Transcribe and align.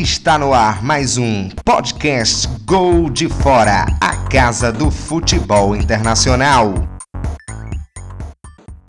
Está 0.00 0.38
no 0.38 0.54
ar 0.54 0.80
mais 0.80 1.18
um 1.18 1.48
podcast 1.64 2.46
Gol 2.64 3.10
de 3.10 3.28
Fora, 3.28 3.84
a 4.00 4.28
casa 4.28 4.70
do 4.70 4.92
futebol 4.92 5.74
internacional. 5.74 6.72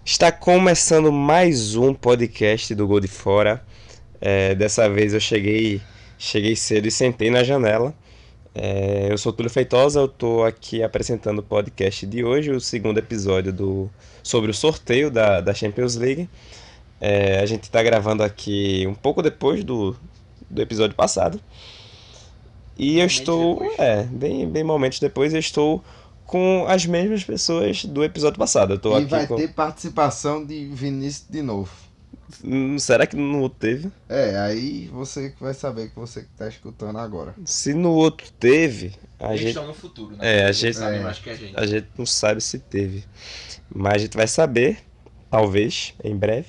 Está 0.06 0.32
começando 0.32 1.12
mais 1.12 1.76
um 1.76 1.96
podcast 1.96 2.76
do 2.76 2.86
Gol 2.88 3.00
de 3.00 3.08
Fora. 3.08 3.66
É, 4.22 4.54
dessa 4.54 4.88
vez 4.88 5.16
eu 5.16 5.20
cheguei, 5.20 5.82
cheguei 6.16 6.56
cedo 6.56 6.88
e 6.88 6.92
sentei 6.92 7.32
na 7.32 7.44
janela. 7.44 7.92
É, 8.54 9.08
eu 9.10 9.18
sou 9.18 9.34
Túlio 9.34 9.50
Feitosa, 9.50 10.02
eu 10.02 10.06
estou 10.06 10.46
aqui 10.46 10.84
apresentando 10.84 11.40
o 11.40 11.44
podcast 11.44 12.06
de 12.06 12.24
hoje, 12.24 12.52
o 12.52 12.62
segundo 12.62 13.00
episódio 13.00 13.52
do, 13.52 13.90
sobre 14.22 14.52
o 14.52 14.54
sorteio 14.54 15.10
da, 15.10 15.42
da 15.42 15.56
Champions 15.56 15.96
League. 15.96 16.30
É, 17.02 17.40
a 17.40 17.46
gente 17.48 17.64
está 17.64 17.82
gravando 17.82 18.22
aqui 18.22 18.86
um 18.88 18.94
pouco 18.94 19.24
depois 19.24 19.64
do, 19.64 19.96
do 20.50 20.62
episódio 20.62 20.96
passado. 20.96 21.40
E 22.78 23.00
eu 23.00 23.06
estou. 23.06 23.62
É, 23.78 24.04
bem, 24.04 24.50
bem 24.50 24.64
momentos 24.64 25.00
depois, 25.00 25.34
eu 25.34 25.40
estou 25.40 25.84
com 26.26 26.66
as 26.68 26.86
mesmas 26.86 27.24
pessoas 27.24 27.84
do 27.84 28.04
episódio 28.04 28.40
passado. 28.40 28.74
Eu 28.74 28.80
tô 28.80 28.94
e 28.94 29.02
aqui 29.02 29.06
vai 29.10 29.28
com... 29.28 29.36
ter 29.36 29.54
participação 29.54 30.46
de 30.46 30.66
Vinícius 30.66 31.26
de 31.30 31.42
novo. 31.42 31.72
Hum, 32.44 32.78
Será 32.78 33.08
que 33.08 33.16
no 33.16 33.42
outro 33.42 33.60
teve? 33.60 33.92
É, 34.08 34.38
aí 34.38 34.88
você 34.94 35.32
que 35.32 35.42
vai 35.42 35.54
saber 35.54 35.90
que 35.90 35.96
você 35.96 36.22
que 36.22 36.30
tá 36.38 36.48
escutando 36.48 37.00
agora. 37.00 37.34
Se 37.44 37.74
no 37.74 37.92
outro 37.92 38.32
teve, 38.40 38.94
a 39.20 39.30
Eles 39.30 39.40
gente, 39.40 39.50
estão 39.50 39.68
no 39.68 39.74
futuro, 39.74 40.16
né? 40.16 40.42
É, 40.42 40.46
a 40.46 40.52
gente- 40.52 40.82
é. 40.82 41.00
mais 41.00 41.18
que 41.20 41.30
a 41.32 41.36
gente. 41.36 41.58
a 41.58 41.66
gente 41.66 41.88
não 41.98 42.06
sabe 42.06 42.40
se 42.42 42.60
teve. 42.60 43.04
Mas 43.74 43.96
a 43.96 43.98
gente 43.98 44.16
vai 44.16 44.28
saber, 44.28 44.78
talvez, 45.30 45.94
em 46.04 46.16
breve. 46.16 46.48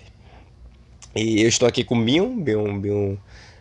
E 1.17 1.43
eu 1.43 1.49
estou 1.49 1.67
aqui 1.67 1.83
com 1.83 1.99
o 1.99 2.05
Binho, 2.05 2.29
Binho, 2.37 2.81
Binho, 2.81 3.21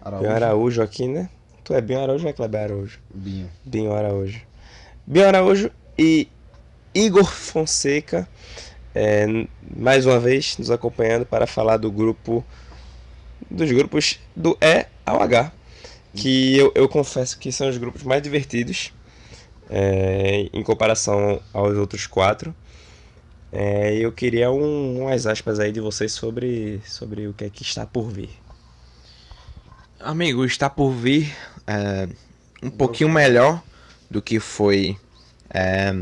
Araújo. 0.09 0.27
Binho 0.27 0.35
Araújo 0.35 0.81
aqui, 0.81 1.07
né? 1.07 1.29
Tu 1.63 1.73
é 1.73 1.81
Binho 1.81 2.01
Araújo 2.01 2.23
ou 2.23 2.29
é 2.29 2.33
Kleber 2.33 2.61
Araújo? 2.61 2.99
Binho. 3.13 3.49
Binho 3.63 3.93
Araújo. 3.93 4.41
Binho 5.05 5.27
Araújo 5.27 5.71
e 5.97 6.27
Igor 6.93 7.25
Fonseca, 7.25 8.27
é, 8.95 9.25
mais 9.75 10.05
uma 10.05 10.19
vez 10.19 10.57
nos 10.57 10.71
acompanhando 10.71 11.25
para 11.25 11.45
falar 11.45 11.77
do 11.77 11.91
grupo, 11.91 12.43
dos 13.49 13.71
grupos 13.71 14.19
do 14.35 14.57
E 14.59 14.85
ao 15.05 15.21
H, 15.21 15.51
que 16.15 16.57
eu, 16.57 16.71
eu 16.75 16.89
confesso 16.89 17.37
que 17.37 17.51
são 17.51 17.69
os 17.69 17.77
grupos 17.77 18.03
mais 18.03 18.21
divertidos 18.21 18.91
é, 19.69 20.49
em 20.51 20.63
comparação 20.63 21.39
aos 21.53 21.77
outros 21.77 22.07
quatro. 22.07 22.55
É, 23.51 23.95
eu 23.95 24.11
queria 24.11 24.51
um, 24.51 25.03
umas 25.03 25.25
aspas 25.25 25.59
aí 25.59 25.71
de 25.71 25.79
vocês 25.79 26.11
sobre, 26.11 26.81
sobre 26.85 27.27
o 27.27 27.33
que 27.33 27.45
é 27.45 27.49
que 27.49 27.63
está 27.63 27.85
por 27.85 28.09
vir. 28.09 28.29
Amigo, 30.01 30.45
está 30.45 30.69
por 30.69 30.91
vir 30.91 31.35
é, 31.67 32.07
um 32.63 32.69
pouquinho 32.69 33.09
melhor 33.09 33.61
do 34.09 34.21
que 34.21 34.39
foi 34.39 34.97
é, 35.49 35.93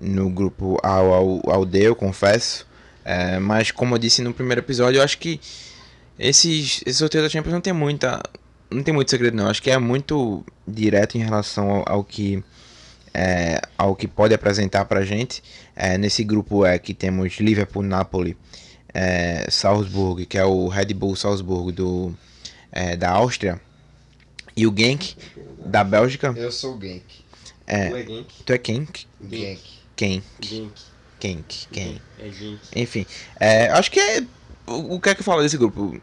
no 0.00 0.30
grupo 0.30 0.78
ao, 0.82 1.12
ao, 1.12 1.50
ao 1.50 1.64
D, 1.66 1.88
eu 1.88 1.94
confesso. 1.94 2.66
É, 3.04 3.38
mas 3.38 3.70
como 3.70 3.94
eu 3.94 3.98
disse 3.98 4.22
no 4.22 4.32
primeiro 4.32 4.62
episódio, 4.62 4.98
eu 4.98 5.04
acho 5.04 5.18
que 5.18 5.38
esses, 6.18 6.82
esse 6.86 6.98
sorteio 6.98 7.22
da 7.22 7.28
Champions 7.28 7.52
não 7.52 7.60
tem 7.60 7.72
muita. 7.74 8.22
Não 8.70 8.82
tem 8.82 8.94
muito 8.94 9.10
segredo 9.10 9.36
não. 9.36 9.48
Acho 9.48 9.62
que 9.62 9.70
é 9.70 9.78
muito 9.78 10.42
direto 10.66 11.18
em 11.18 11.22
relação 11.22 11.70
ao, 11.70 11.84
ao 11.86 12.04
que. 12.04 12.42
é, 13.12 13.60
ao 13.76 13.94
que 13.94 14.08
pode 14.08 14.32
apresentar 14.32 14.86
pra 14.86 15.04
gente. 15.04 15.42
É, 15.76 15.98
nesse 15.98 16.24
grupo 16.24 16.64
é 16.64 16.78
que 16.78 16.94
temos 16.94 17.34
Liverpool, 17.40 17.82
Napoli, 17.82 18.36
é, 18.94 19.46
Salzburg, 19.50 20.24
que 20.24 20.38
é 20.38 20.44
o 20.46 20.66
Red 20.68 20.94
Bull 20.94 21.14
Salzburg 21.14 21.72
do, 21.72 22.16
é, 22.72 22.96
da 22.96 23.10
Áustria, 23.10 23.60
e 24.56 24.66
o 24.66 24.74
Genk 24.76 25.16
da 25.64 25.84
Bélgica. 25.84 26.34
Eu 26.36 26.50
sou 26.50 26.76
o 26.76 26.80
Genk. 26.80 27.04
É, 27.66 27.90
Genk. 28.04 28.44
tu 28.44 28.52
é 28.52 28.60
Genk? 28.64 29.06
Genk. 29.30 29.60
Genk, 29.98 30.24
Genk. 30.40 30.72
Genk, 31.20 31.66
Genk. 31.72 32.02
É 32.18 32.30
Genk. 32.30 32.60
Enfim, 32.74 33.06
é, 33.40 33.68
acho 33.70 33.90
que 33.90 34.00
é. 34.00 34.22
O, 34.66 34.96
o 34.96 35.00
que 35.00 35.10
é 35.10 35.14
que 35.14 35.20
eu 35.20 35.24
falo 35.24 35.42
desse 35.42 35.56
grupo? 35.56 36.00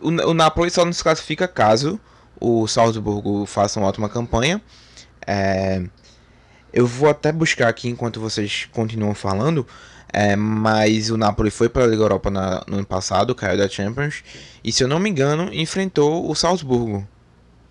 O, 0.00 0.08
o 0.08 0.34
Napoli 0.34 0.70
só 0.70 0.84
não 0.84 0.92
se 0.92 1.02
classifica 1.02 1.48
caso 1.48 2.00
o 2.42 2.66
Salzburgo 2.66 3.46
faça 3.46 3.78
uma 3.78 3.88
ótima 3.88 4.08
campanha. 4.08 4.60
É, 5.24 5.80
eu 6.72 6.86
vou 6.86 7.08
até 7.08 7.30
buscar 7.30 7.68
aqui 7.68 7.88
enquanto 7.88 8.18
vocês 8.18 8.68
continuam 8.72 9.14
falando. 9.14 9.64
É, 10.12 10.36
mas 10.36 11.10
o 11.10 11.16
Napoli 11.16 11.50
foi 11.50 11.68
para 11.68 11.84
a 11.84 11.86
Liga 11.86 12.02
Europa 12.02 12.30
na- 12.30 12.62
no 12.66 12.76
ano 12.76 12.86
passado, 12.86 13.34
caiu 13.34 13.56
da 13.58 13.68
Champions. 13.68 14.22
E 14.62 14.70
se 14.72 14.82
eu 14.84 14.88
não 14.88 14.98
me 14.98 15.08
engano, 15.10 15.48
enfrentou 15.52 16.30
o 16.30 16.34
Salzburgo. 16.34 17.06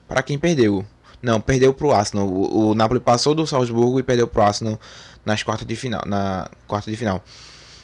Para 0.08 0.24
quem 0.24 0.38
perdeu. 0.38 0.86
Não, 1.22 1.40
perdeu 1.40 1.74
pro 1.74 1.92
Arsenal. 1.92 2.28
O, 2.28 2.70
o 2.72 2.76
Napoli 2.76 3.00
passou 3.00 3.36
do 3.36 3.46
Salzburgo 3.46 4.00
e 4.00 4.04
perdeu 4.04 4.28
pro 4.28 4.42
Arsenal 4.42 4.80
nas 5.26 5.44
quartas 5.44 5.68
de 5.68 5.76
final, 5.76 6.02
na 6.06 6.50
quarta 6.68 6.90
de 6.90 6.98
final. 6.98 7.24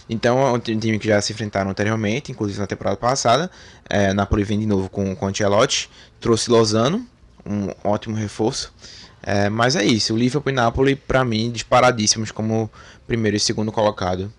Então 0.10 0.40
é 0.40 0.52
um 0.52 0.60
ti- 0.60 0.76
time 0.76 0.98
que 0.98 1.08
já 1.08 1.22
se 1.22 1.34
enfrentaram 1.34 1.70
anteriormente, 1.70 2.32
inclusive 2.32 2.60
na 2.60 2.66
temporada 2.68 2.98
passada. 2.98 3.52
É, 3.90 4.14
Napoli 4.14 4.44
vem 4.44 4.60
de 4.60 4.66
novo 4.66 4.90
com 4.90 5.16
com 5.16 5.26
o 5.26 5.30
Ancelotti, 5.30 5.90
trouxe 6.20 6.50
Lozano, 6.50 7.06
um 7.46 7.70
ótimo 7.84 8.16
reforço. 8.16 8.74
É, 9.22 9.50
mas 9.50 9.76
é 9.76 9.84
isso, 9.84 10.14
o 10.14 10.18
Liverpool 10.18 10.52
e 10.52 10.56
Napoli, 10.56 10.96
pra 10.96 11.26
mim, 11.26 11.52
disparadíssimos 11.52 12.32
como 12.32 12.72
primeiro 13.08 13.38
e 13.38 13.40
segundo 13.40 13.72
colocado. 13.72 14.32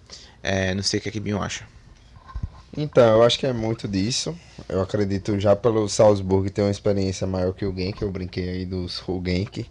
É, 0.42 0.74
não 0.74 0.82
sei 0.82 1.00
o 1.00 1.02
que 1.02 1.08
é 1.08 1.12
que 1.12 1.18
Binho 1.18 1.42
acha. 1.42 1.66
Então, 2.76 3.16
eu 3.16 3.22
acho 3.22 3.38
que 3.38 3.46
é 3.46 3.52
muito 3.52 3.88
disso. 3.88 4.38
Eu 4.68 4.80
acredito 4.82 5.40
já 5.40 5.56
pelo 5.56 5.88
Salzburg 5.88 6.50
ter 6.50 6.62
uma 6.62 6.70
experiência 6.70 7.26
maior 7.26 7.52
que 7.52 7.64
o 7.64 7.74
Genk. 7.74 8.02
Eu 8.02 8.10
brinquei 8.10 8.48
aí 8.48 8.66
dos 8.66 9.02
Genk. 9.24 9.66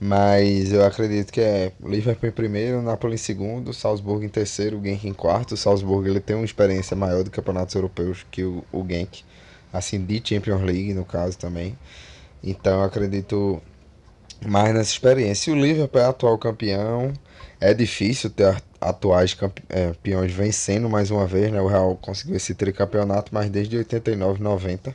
Mas 0.00 0.72
eu 0.72 0.84
acredito 0.84 1.32
que 1.32 1.40
é 1.40 1.72
Liverpool 1.82 2.28
em 2.28 2.32
primeiro, 2.32 2.82
Napoli 2.82 3.14
em 3.14 3.18
segundo, 3.18 3.72
Salzburg 3.72 4.26
em 4.26 4.28
terceiro, 4.28 4.82
Genk 4.82 5.08
em 5.08 5.14
quarto. 5.14 5.52
O 5.52 5.56
Salzburg 5.56 6.08
ele 6.08 6.20
tem 6.20 6.36
uma 6.36 6.44
experiência 6.44 6.96
maior 6.96 7.22
de 7.22 7.30
campeonatos 7.30 7.74
europeus 7.74 8.26
que 8.30 8.44
o, 8.44 8.64
o 8.72 8.84
Genk. 8.86 9.24
Assim, 9.72 10.04
de 10.04 10.20
Champions 10.22 10.60
League, 10.62 10.92
no 10.92 11.04
caso 11.04 11.38
também. 11.38 11.78
Então 12.42 12.80
eu 12.80 12.84
acredito 12.84 13.62
mais 14.44 14.74
nessa 14.74 14.90
experiência. 14.90 15.50
E 15.50 15.54
o 15.54 15.56
Liverpool 15.56 16.00
é 16.00 16.04
atual 16.04 16.36
campeão. 16.36 17.12
É 17.66 17.72
difícil 17.72 18.28
ter 18.28 18.62
atuais 18.78 19.32
campe- 19.32 19.62
é, 19.70 19.86
campeões 19.88 20.30
vencendo 20.32 20.86
mais 20.90 21.10
uma 21.10 21.26
vez, 21.26 21.50
né? 21.50 21.60
O 21.62 21.66
Real 21.66 21.96
conseguiu 21.96 22.36
esse 22.36 22.54
tricampeonato, 22.54 23.32
mas 23.34 23.48
desde 23.48 23.78
89, 23.78 24.42
90, 24.42 24.94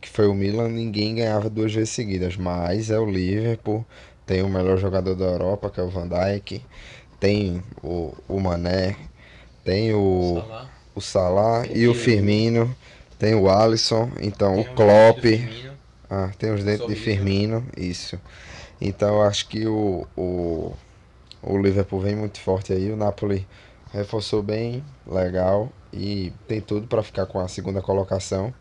que 0.00 0.08
foi 0.08 0.28
o 0.28 0.34
Milan, 0.34 0.68
ninguém 0.68 1.16
ganhava 1.16 1.50
duas 1.50 1.74
vezes 1.74 1.90
seguidas. 1.90 2.36
Mas 2.36 2.90
é 2.90 2.98
o 3.00 3.10
Liverpool, 3.10 3.84
tem 4.24 4.40
o 4.42 4.48
melhor 4.48 4.78
jogador 4.78 5.16
da 5.16 5.24
Europa, 5.24 5.68
que 5.68 5.80
é 5.80 5.82
o 5.82 5.88
Van 5.90 6.06
Dijk, 6.06 6.62
tem 7.18 7.60
o, 7.82 8.14
o 8.28 8.38
Mané, 8.38 8.94
tem 9.64 9.92
o, 9.92 10.42
Salah. 10.46 10.70
o 10.94 11.00
Salah 11.00 11.66
e 11.74 11.88
o 11.88 11.94
Firmino, 11.94 12.72
tem 13.18 13.34
o 13.34 13.50
Alisson, 13.50 14.08
então 14.20 14.54
Tem 14.54 14.62
o 14.62 14.74
Klopp. 14.76 15.24
Ah, 16.08 16.30
tem 16.38 16.52
os 16.52 16.62
dentes 16.62 16.86
de. 16.86 16.94
Firmino, 16.94 17.66
isso. 17.76 18.16
Então 18.80 19.16
eu 19.16 19.22
acho 19.22 19.48
que 19.48 19.66
o, 19.66 20.06
o, 20.16 20.72
o 21.46 21.58
Liverpool 21.58 22.00
vem 22.00 22.16
muito 22.16 22.40
forte 22.40 22.72
aí. 22.72 22.90
O 22.92 22.96
Napoli 22.96 23.46
reforçou 23.92 24.42
bem, 24.42 24.84
legal. 25.06 25.70
E 25.92 26.32
tem 26.46 26.60
tudo 26.60 26.86
para 26.86 27.02
ficar 27.02 27.26
com 27.26 27.38
a 27.40 27.48
segunda 27.48 27.80
colocação 27.80 28.52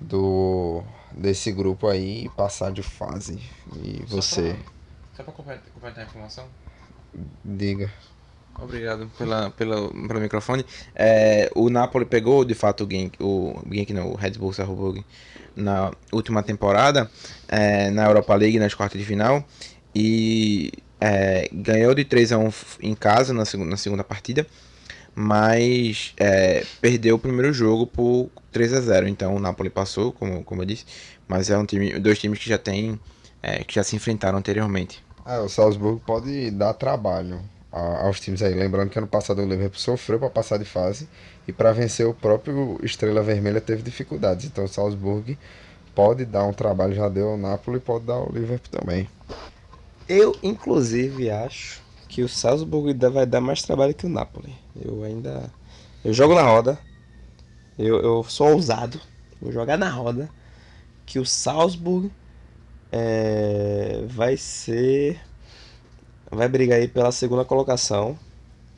do 0.00 0.82
desse 1.12 1.52
grupo 1.52 1.86
aí 1.88 2.24
e 2.24 2.28
passar 2.30 2.72
de 2.72 2.82
fase. 2.82 3.38
E 3.76 4.02
Só 4.08 4.16
você, 4.16 4.42
pra- 4.54 4.72
Só 5.16 5.22
pra 5.24 5.32
completar 5.32 5.62
completar 5.74 6.04
a 6.04 6.06
informação. 6.06 6.46
diga. 7.44 7.90
Obrigado 8.58 9.10
pela, 9.16 9.50
pela, 9.50 9.88
pelo 9.88 10.20
microfone. 10.20 10.64
É, 10.94 11.50
o 11.54 11.70
Napoli 11.70 12.04
pegou 12.04 12.44
de 12.44 12.54
fato 12.54 12.84
o 12.84 12.90
Genk, 12.90 13.16
o 13.22 13.54
Genk 13.70 13.92
não, 13.94 14.10
o 14.10 14.14
Red 14.14 14.32
Bull 14.32 14.52
Salzburg 14.52 15.04
na 15.56 15.90
última 16.12 16.42
temporada 16.42 17.10
é, 17.48 17.90
na 17.90 18.04
Europa 18.04 18.34
League 18.34 18.58
nas 18.58 18.74
quartas 18.74 19.00
de 19.00 19.06
final 19.06 19.42
e 19.94 20.70
é, 21.02 21.48
ganhou 21.52 21.94
de 21.94 22.04
3 22.04 22.32
a 22.32 22.38
1 22.38 22.48
f- 22.50 22.78
em 22.82 22.94
casa 22.94 23.34
na 23.34 23.44
segunda, 23.44 23.70
na 23.70 23.76
segunda 23.78 24.04
partida, 24.04 24.46
mas 25.14 26.14
é, 26.18 26.64
perdeu 26.80 27.16
o 27.16 27.18
primeiro 27.18 27.52
jogo 27.52 27.86
por 27.86 28.30
3 28.52 28.72
a 28.74 28.80
0. 28.80 29.08
Então 29.08 29.34
o 29.36 29.40
Napoli 29.40 29.70
passou, 29.70 30.12
como, 30.12 30.44
como 30.44 30.62
eu 30.62 30.66
disse, 30.66 30.84
mas 31.28 31.50
é 31.50 31.58
um 31.58 31.66
time, 31.66 31.98
dois 32.00 32.18
times 32.18 32.38
que 32.38 32.48
já 32.48 32.58
tem 32.58 33.00
é, 33.42 33.64
que 33.64 33.74
já 33.74 33.84
se 33.84 33.96
enfrentaram 33.96 34.38
anteriormente. 34.38 35.02
Ah, 35.24 35.40
o 35.40 35.48
Salzburgo 35.48 36.00
pode 36.00 36.50
dar 36.50 36.74
trabalho 36.74 37.40
aos 37.70 38.20
times 38.20 38.42
aí. 38.42 38.54
Lembrando 38.54 38.90
que 38.90 38.98
ano 38.98 39.06
passado 39.08 39.40
o 39.42 39.46
Liverpool 39.46 39.78
sofreu 39.78 40.18
para 40.18 40.30
passar 40.30 40.58
de 40.58 40.64
fase 40.64 41.08
e 41.46 41.52
para 41.52 41.72
vencer 41.72 42.06
o 42.06 42.14
próprio 42.14 42.78
Estrela 42.82 43.22
Vermelha 43.22 43.60
teve 43.60 43.82
dificuldades. 43.82 44.46
Então 44.46 44.64
o 44.64 44.68
Salzburg 44.68 45.38
pode 45.94 46.24
dar 46.26 46.44
um 46.44 46.52
trabalho, 46.52 46.94
já 46.94 47.08
deu 47.08 47.30
ao 47.30 47.38
Napoli, 47.38 47.80
pode 47.80 48.06
dar 48.06 48.14
ao 48.14 48.30
Liverpool 48.32 48.70
também. 48.80 49.08
Eu, 50.08 50.36
inclusive, 50.42 51.30
acho 51.30 51.80
que 52.08 52.22
o 52.22 52.28
Salzburg 52.28 52.92
vai 53.08 53.24
dar 53.24 53.40
mais 53.40 53.62
trabalho 53.62 53.94
que 53.94 54.06
o 54.06 54.08
Napoli. 54.08 54.54
Eu 54.76 55.02
ainda. 55.02 55.50
Eu 56.04 56.12
jogo 56.12 56.34
na 56.34 56.42
roda. 56.42 56.78
Eu, 57.78 58.00
eu 58.00 58.24
sou 58.24 58.52
ousado. 58.52 59.00
Vou 59.40 59.52
jogar 59.52 59.78
na 59.78 59.90
roda. 59.90 60.28
que 61.06 61.18
o 61.18 61.26
Salzburg 61.26 62.10
é, 62.90 64.04
vai 64.08 64.36
ser. 64.36 65.20
Vai 66.30 66.48
brigar 66.48 66.78
aí 66.78 66.88
pela 66.88 67.12
segunda 67.12 67.44
colocação 67.44 68.18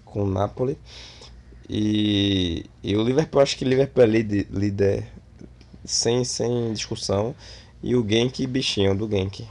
com 0.04 0.22
o 0.22 0.30
Napoli. 0.30 0.78
E, 1.68 2.66
e 2.82 2.96
o 2.96 3.02
Liverpool, 3.02 3.40
acho 3.40 3.56
que 3.56 3.64
o 3.64 3.68
Liverpool 3.68 4.04
é 4.04 4.06
líder, 4.06 4.46
líder 4.50 5.08
sem, 5.84 6.24
sem 6.24 6.72
discussão. 6.72 7.34
E 7.82 7.96
o 7.96 8.08
Genk, 8.08 8.46
bichinho 8.46 8.94
do 8.96 9.08
Genk. 9.08 9.46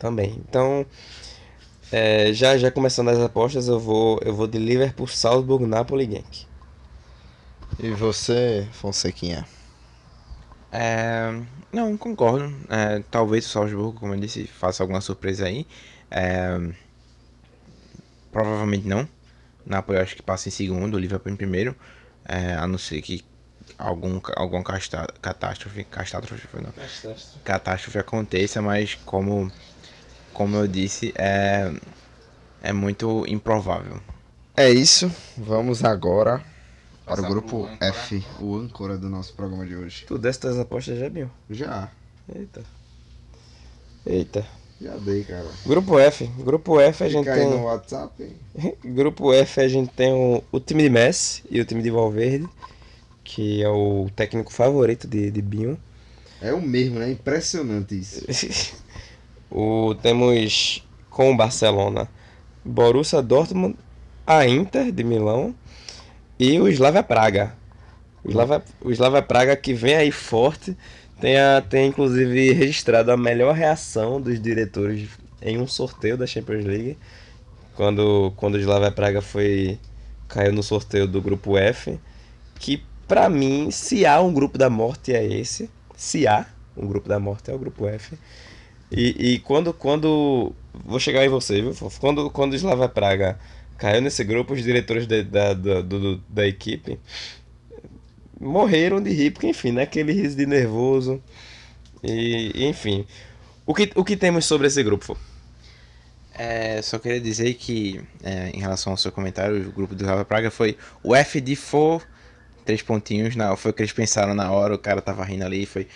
Também. 0.00 0.34
Então, 0.48 0.84
é, 1.92 2.32
já, 2.32 2.56
já 2.56 2.70
começando 2.70 3.08
as 3.10 3.18
apostas, 3.18 3.68
eu 3.68 3.78
vou, 3.78 4.18
eu 4.24 4.34
vou 4.34 4.46
de 4.46 4.58
Liverpool, 4.58 5.06
Salzburg, 5.06 5.66
Napoli 5.66 6.10
Genk. 6.10 6.46
E 7.78 7.90
você, 7.90 8.66
Fonsequinha? 8.72 9.46
É, 10.72 11.30
não, 11.72 11.96
concordo. 11.96 12.52
É, 12.68 13.02
talvez 13.10 13.46
o 13.46 13.48
Salzburgo, 13.50 13.92
como 14.00 14.14
eu 14.14 14.20
disse, 14.20 14.46
faça 14.46 14.82
alguma 14.82 15.00
surpresa 15.00 15.46
aí. 15.46 15.66
É, 16.10 16.58
provavelmente 18.32 18.86
não. 18.86 19.08
Napoli 19.66 19.98
eu 19.98 20.02
acho 20.02 20.16
que 20.16 20.22
passa 20.22 20.48
em 20.48 20.52
segundo, 20.52 20.94
o 20.94 20.98
Liverpool 20.98 21.32
em 21.32 21.36
primeiro. 21.36 21.76
É, 22.24 22.54
a 22.54 22.66
não 22.66 22.78
ser 22.78 23.02
que 23.02 23.24
algum, 23.78 24.20
alguma 24.36 24.62
casta- 24.62 25.12
catástrofe, 25.20 25.84
catástrofe, 25.84 26.48
não, 26.54 26.72
catástrofe 27.44 27.98
aconteça, 27.98 28.60
mas 28.62 28.94
como, 28.94 29.50
como 30.32 30.56
eu 30.56 30.66
disse, 30.66 31.12
é, 31.16 31.72
é 32.62 32.72
muito 32.72 33.24
improvável. 33.26 34.00
É 34.56 34.68
isso, 34.70 35.10
vamos 35.36 35.84
agora 35.84 36.42
para 37.04 37.22
o 37.22 37.26
grupo. 37.26 37.68
F, 37.80 38.24
o 38.40 38.56
âncora 38.56 38.96
do 38.98 39.08
nosso 39.08 39.32
programa 39.34 39.66
de 39.66 39.74
hoje. 39.76 40.04
Tu 40.06 40.18
desse 40.18 40.40
tuas 40.40 40.58
apostas 40.58 40.98
já, 40.98 41.08
Binho? 41.08 41.30
Já, 41.48 41.90
Eita. 42.34 42.62
Eita. 44.06 44.46
já 44.80 44.96
dei, 44.96 45.24
cara. 45.24 45.46
Grupo 45.66 45.98
F. 45.98 46.26
Grupo 46.38 46.80
F 46.80 47.04
a 47.04 47.08
gente 47.08 47.24
Fica 47.24 47.34
aí 47.34 47.40
tem. 47.40 47.50
no 47.50 47.64
WhatsApp. 47.64 48.36
Grupo 48.84 49.32
F 49.32 49.60
a 49.60 49.68
gente 49.68 49.90
tem 49.92 50.12
o, 50.12 50.42
o 50.52 50.60
time 50.60 50.84
de 50.84 50.90
Messi 50.90 51.42
e 51.50 51.60
o 51.60 51.64
time 51.64 51.82
de 51.82 51.90
Valverde, 51.90 52.48
que 53.24 53.62
é 53.62 53.68
o 53.68 54.08
técnico 54.14 54.52
favorito 54.52 55.06
de, 55.08 55.30
de 55.30 55.42
Binho. 55.42 55.78
É 56.40 56.52
o 56.52 56.60
mesmo, 56.62 56.98
né? 56.98 57.10
Impressionante 57.10 57.98
isso. 57.98 58.24
o, 59.50 59.94
temos 60.00 60.86
com 61.10 61.32
o 61.32 61.36
Barcelona 61.36 62.08
Borussia 62.64 63.22
Dortmund, 63.22 63.76
a 64.26 64.46
Inter 64.46 64.92
de 64.92 65.02
Milão 65.02 65.54
e 66.38 66.60
o 66.60 66.68
Slavia 66.68 67.02
Praga. 67.02 67.54
O 68.22 68.30
Slavia, 68.30 68.62
o 68.80 68.90
Slavia 68.90 69.22
Praga 69.22 69.56
que 69.56 69.72
vem 69.72 69.94
aí 69.94 70.12
forte, 70.12 70.76
tem, 71.20 71.38
a, 71.38 71.60
tem 71.60 71.88
inclusive 71.88 72.52
registrado 72.52 73.10
a 73.10 73.16
melhor 73.16 73.54
reação 73.54 74.20
dos 74.20 74.40
diretores 74.40 75.08
em 75.42 75.58
um 75.58 75.66
sorteio 75.66 76.16
da 76.16 76.26
Champions 76.26 76.64
League. 76.64 76.98
Quando, 77.74 78.32
quando 78.36 78.54
o 78.54 78.58
Slavia 78.58 78.92
Praga 78.92 79.22
foi 79.22 79.78
caiu 80.28 80.52
no 80.52 80.62
sorteio 80.62 81.08
do 81.08 81.20
grupo 81.20 81.58
F, 81.58 81.98
que 82.58 82.82
pra 83.08 83.28
mim, 83.28 83.70
se 83.72 84.06
há 84.06 84.20
um 84.20 84.32
grupo 84.32 84.56
da 84.56 84.70
morte 84.70 85.12
é 85.12 85.26
esse. 85.26 85.68
Se 85.96 86.28
há 86.28 86.46
um 86.76 86.86
grupo 86.86 87.08
da 87.08 87.18
morte 87.18 87.50
é 87.50 87.54
o 87.54 87.58
grupo 87.58 87.88
F. 87.88 88.16
E, 88.90 89.34
e 89.34 89.38
quando, 89.40 89.72
quando. 89.72 90.52
Vou 90.84 90.98
chegar 91.00 91.24
em 91.24 91.28
você, 91.28 91.60
viu, 91.60 91.74
Fofo? 91.74 92.00
Quando, 92.00 92.30
quando 92.30 92.52
o 92.52 92.56
Slava 92.56 92.88
Praga 92.88 93.38
caiu 93.78 94.00
nesse 94.00 94.22
grupo, 94.24 94.52
os 94.54 94.62
diretores 94.62 95.06
da, 95.06 95.22
da, 95.22 95.54
da, 95.54 95.80
do- 95.82 96.18
da 96.28 96.46
equipe 96.46 96.98
morreram 98.40 99.02
de 99.02 99.10
rir, 99.10 99.30
porque, 99.32 99.48
enfim, 99.48 99.72
né? 99.72 99.82
Aquele 99.82 100.12
riso 100.12 100.36
de 100.36 100.46
nervoso. 100.46 101.22
E, 102.02 102.52
enfim. 102.68 103.06
O 103.66 103.74
que, 103.74 103.90
o 103.94 104.04
que 104.04 104.16
temos 104.16 104.46
sobre 104.46 104.66
esse 104.66 104.82
grupo, 104.82 105.04
Fofo? 105.04 105.20
É, 106.34 106.80
só 106.82 106.98
queria 106.98 107.20
dizer 107.20 107.54
que, 107.54 108.00
é, 108.22 108.50
em 108.50 108.60
relação 108.60 108.92
ao 108.92 108.96
seu 108.96 109.12
comentário, 109.12 109.68
o 109.68 109.72
grupo 109.72 109.94
do 109.94 110.04
Rava 110.06 110.24
Praga 110.24 110.50
foi 110.50 110.76
o 111.02 111.14
F 111.14 111.40
de 111.40 111.54
for, 111.56 112.06
três 112.64 112.82
pontinhos, 112.82 113.36
na, 113.36 113.54
foi 113.56 113.72
o 113.72 113.74
que 113.74 113.82
eles 113.82 113.92
pensaram 113.92 114.34
na 114.34 114.50
hora, 114.50 114.74
o 114.74 114.78
cara 114.78 115.02
tava 115.02 115.24
rindo 115.24 115.44
ali, 115.44 115.66
foi 115.66 115.86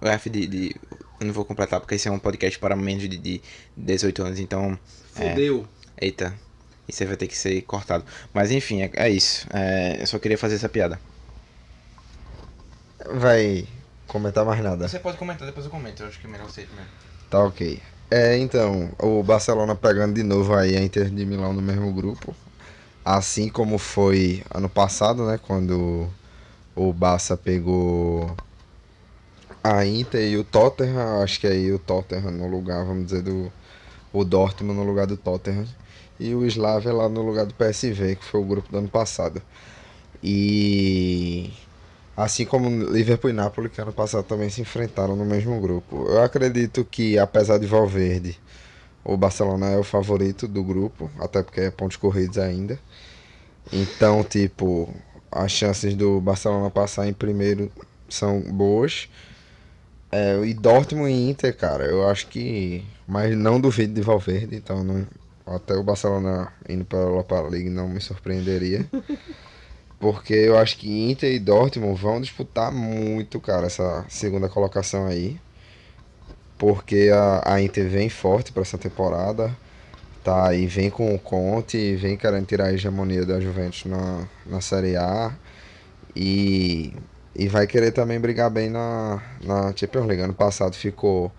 o 0.00 0.06
F 0.08 0.30
de, 0.30 0.46
de- 0.46 0.76
Eu 1.20 1.26
não 1.26 1.34
vou 1.34 1.44
completar 1.44 1.78
porque 1.80 1.94
esse 1.94 2.08
é 2.08 2.10
um 2.10 2.18
podcast 2.18 2.58
para 2.58 2.74
menos 2.74 3.06
de, 3.06 3.18
de 3.18 3.42
18 3.76 4.22
anos, 4.22 4.40
então. 4.40 4.78
é, 5.16 5.28
Fudeu. 5.28 5.66
eita, 6.00 6.34
isso 6.88 7.02
aí 7.02 7.06
vai 7.06 7.16
ter 7.16 7.26
que 7.28 7.36
ser 7.36 7.60
cortado. 7.62 8.04
Mas 8.32 8.50
enfim, 8.50 8.82
é, 8.82 8.90
é 8.94 9.08
isso. 9.10 9.46
É, 9.52 10.00
eu 10.00 10.06
só 10.06 10.18
queria 10.18 10.38
fazer 10.38 10.54
essa 10.54 10.68
piada. 10.68 10.98
Vai 13.12 13.66
comentar 14.06 14.44
mais 14.44 14.62
nada. 14.62 14.88
Você 14.88 14.98
pode 14.98 15.18
comentar, 15.18 15.46
depois 15.46 15.66
eu 15.66 15.70
comento. 15.70 16.02
Eu 16.02 16.08
acho 16.08 16.18
que 16.18 16.26
é 16.26 16.30
melhor 16.30 16.46
você 16.46 16.62
mesmo. 16.62 16.86
Tá 17.28 17.44
ok. 17.44 17.80
É, 18.10 18.36
então, 18.38 18.90
o 18.98 19.22
Barcelona 19.22 19.76
pegando 19.76 20.14
de 20.14 20.22
novo 20.22 20.54
aí 20.54 20.76
a 20.76 20.82
Inter 20.82 21.10
de 21.10 21.24
Milão 21.24 21.52
no 21.52 21.62
mesmo 21.62 21.92
grupo. 21.92 22.34
Assim 23.04 23.48
como 23.48 23.78
foi 23.78 24.42
ano 24.52 24.68
passado, 24.68 25.26
né? 25.26 25.38
Quando 25.46 26.08
o 26.74 26.92
Barça 26.92 27.36
pegou 27.36 28.34
a 29.62 29.84
Inter 29.84 30.20
e 30.22 30.36
o 30.36 30.44
Tottenham. 30.44 31.22
Acho 31.22 31.40
que 31.40 31.46
aí 31.46 31.72
o 31.72 31.78
Tottenham 31.78 32.30
no 32.30 32.48
lugar, 32.48 32.84
vamos 32.84 33.06
dizer, 33.06 33.22
do. 33.22 33.52
O 34.12 34.24
Dortmund 34.24 34.78
no 34.78 34.84
lugar 34.84 35.06
do 35.06 35.16
Tottenham. 35.16 35.66
E 36.18 36.34
o 36.34 36.44
Slavia 36.46 36.92
lá 36.92 37.08
no 37.08 37.22
lugar 37.22 37.46
do 37.46 37.54
PSV, 37.54 38.16
que 38.16 38.24
foi 38.24 38.40
o 38.40 38.44
grupo 38.44 38.70
do 38.70 38.78
ano 38.78 38.88
passado. 38.88 39.40
E. 40.22 41.52
Assim 42.16 42.44
como 42.44 42.68
Liverpool 42.90 43.30
e 43.30 43.32
Napoli, 43.32 43.70
que 43.70 43.80
ano 43.80 43.92
passado 43.92 44.24
também 44.24 44.50
se 44.50 44.60
enfrentaram 44.60 45.16
no 45.16 45.24
mesmo 45.24 45.58
grupo. 45.60 46.06
Eu 46.08 46.22
acredito 46.22 46.84
que, 46.84 47.18
apesar 47.18 47.58
de 47.58 47.66
Valverde, 47.66 48.38
o 49.02 49.16
Barcelona 49.16 49.68
é 49.70 49.78
o 49.78 49.84
favorito 49.84 50.46
do 50.46 50.62
grupo, 50.62 51.10
até 51.18 51.42
porque 51.42 51.62
é 51.62 51.70
pontos 51.70 51.96
corridos 51.96 52.36
ainda. 52.36 52.78
Então, 53.72 54.22
tipo, 54.22 54.92
as 55.30 55.52
chances 55.52 55.94
do 55.94 56.20
Barcelona 56.20 56.70
passar 56.70 57.08
em 57.08 57.12
primeiro 57.12 57.70
são 58.08 58.40
boas. 58.40 59.08
É, 60.12 60.40
e 60.44 60.54
Dortmund 60.54 61.10
e 61.10 61.30
Inter, 61.30 61.56
cara, 61.56 61.84
eu 61.84 62.08
acho 62.08 62.26
que. 62.28 62.84
Mas 63.06 63.36
não 63.36 63.60
duvido 63.60 63.94
de 63.94 64.02
Valverde, 64.02 64.56
então 64.56 64.82
não, 64.82 65.06
até 65.46 65.74
o 65.74 65.82
Barcelona 65.82 66.52
indo 66.68 66.84
para 66.84 66.98
a 66.98 67.02
Europa 67.02 67.40
League 67.42 67.70
não 67.70 67.88
me 67.88 68.00
surpreenderia. 68.00 68.86
Porque 70.00 70.32
eu 70.32 70.56
acho 70.56 70.78
que 70.78 71.10
Inter 71.10 71.30
e 71.30 71.38
Dortmund 71.38 72.00
vão 72.00 72.20
disputar 72.20 72.72
muito, 72.72 73.38
cara, 73.38 73.66
essa 73.66 74.04
segunda 74.08 74.48
colocação 74.48 75.06
aí. 75.06 75.38
Porque 76.56 77.10
a, 77.12 77.54
a 77.54 77.62
Inter 77.62 77.88
vem 77.88 78.08
forte 78.08 78.50
para 78.50 78.62
essa 78.62 78.78
temporada. 78.78 79.54
Tá, 80.22 80.54
e 80.54 80.66
vem 80.66 80.90
com 80.90 81.14
o 81.14 81.18
Conte, 81.18 81.96
vem 81.96 82.14
querendo 82.14 82.44
tirar 82.44 82.66
a 82.66 82.72
hegemonia 82.74 83.24
da 83.24 83.40
Juventus 83.40 83.86
na, 83.86 84.28
na 84.46 84.60
Série 84.60 84.96
A. 84.96 85.32
E, 86.14 86.92
e 87.40 87.48
vai 87.48 87.66
querer 87.66 87.92
também 87.92 88.20
brigar 88.20 88.50
bem 88.50 88.70
na, 88.70 89.22
na 89.42 89.74
Champions 89.76 90.06
League. 90.06 90.22
Ano 90.22 90.34
passado 90.34 90.76
ficou 90.76 91.32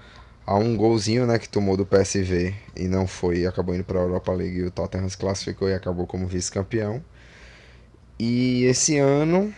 a 0.48 0.55
um 0.58 0.77
golzinho, 0.77 1.27
né, 1.27 1.39
que 1.39 1.50
tomou 1.50 1.77
do 1.77 1.86
PSV 1.86 2.55
e 2.75 2.88
não 2.88 3.08
foi, 3.08 3.46
acabou 3.48 3.75
indo 3.75 3.86
para 3.86 4.00
a 4.00 4.03
Europa 4.03 4.34
League. 4.34 4.60
E 4.60 4.63
o 4.65 4.72
Tottenham 4.72 5.10
se 5.10 5.17
classificou 5.17 5.70
e 5.70 5.75
acabou 5.75 6.08
como 6.08 6.27
vice-campeão. 6.27 7.03
E 8.20 8.63
esse 8.65 8.98
ano 8.98 9.53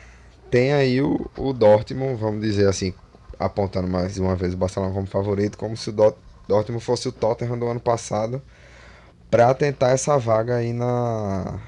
tem 0.52 0.74
aí 0.74 1.02
o, 1.02 1.30
o 1.38 1.54
Dortmund, 1.54 2.20
vamos 2.20 2.42
dizer 2.42 2.68
assim, 2.70 2.94
apontando 3.40 3.88
mais 3.90 4.20
uma 4.20 4.36
vez 4.36 4.54
o 4.54 4.58
Barcelona 4.58 4.94
como 4.94 5.08
favorito, 5.08 5.58
como 5.58 5.78
se 5.78 5.90
o 5.90 5.94
Dort- 5.94 6.18
Dortmund 6.48 6.84
fosse 6.84 7.08
o 7.10 7.14
Tottenham 7.14 7.58
do 7.60 7.68
ano 7.68 7.80
passado, 7.80 8.42
para 9.32 9.54
tentar 9.54 9.92
essa 9.92 10.18
vaga 10.20 10.58
aí 10.58 10.74
na, 10.74 11.60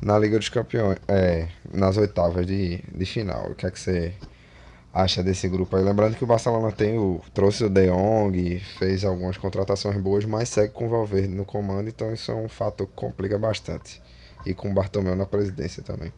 na 0.00 0.18
Liga 0.18 0.38
dos 0.38 0.48
Campeões, 0.48 0.98
é, 1.08 1.48
nas 1.72 1.96
oitavas 1.96 2.46
de, 2.46 2.82
de 2.94 3.06
final. 3.06 3.50
O 3.50 3.54
que 3.54 3.66
é 3.66 3.70
que 3.70 3.78
você 3.78 4.14
acha 4.92 5.22
desse 5.22 5.48
grupo 5.48 5.76
aí? 5.76 5.82
Lembrando 5.82 6.16
que 6.16 6.24
o 6.24 6.26
Barcelona 6.26 6.72
tem 6.72 6.98
o, 6.98 7.20
trouxe 7.34 7.64
o 7.64 7.68
De 7.68 7.88
Jong, 7.88 8.60
fez 8.78 9.04
algumas 9.04 9.36
contratações 9.36 9.96
boas, 9.96 10.24
mas 10.24 10.48
segue 10.48 10.72
com 10.72 10.86
o 10.86 10.90
Valverde 10.90 11.28
no 11.28 11.44
comando, 11.44 11.88
então 11.88 12.12
isso 12.12 12.30
é 12.30 12.34
um 12.34 12.48
fator 12.48 12.86
que 12.86 12.94
complica 12.94 13.38
bastante. 13.38 14.00
E 14.46 14.54
com 14.54 14.70
o 14.70 14.74
Bartomeu 14.74 15.16
na 15.16 15.26
presidência 15.26 15.82
também. 15.82 16.12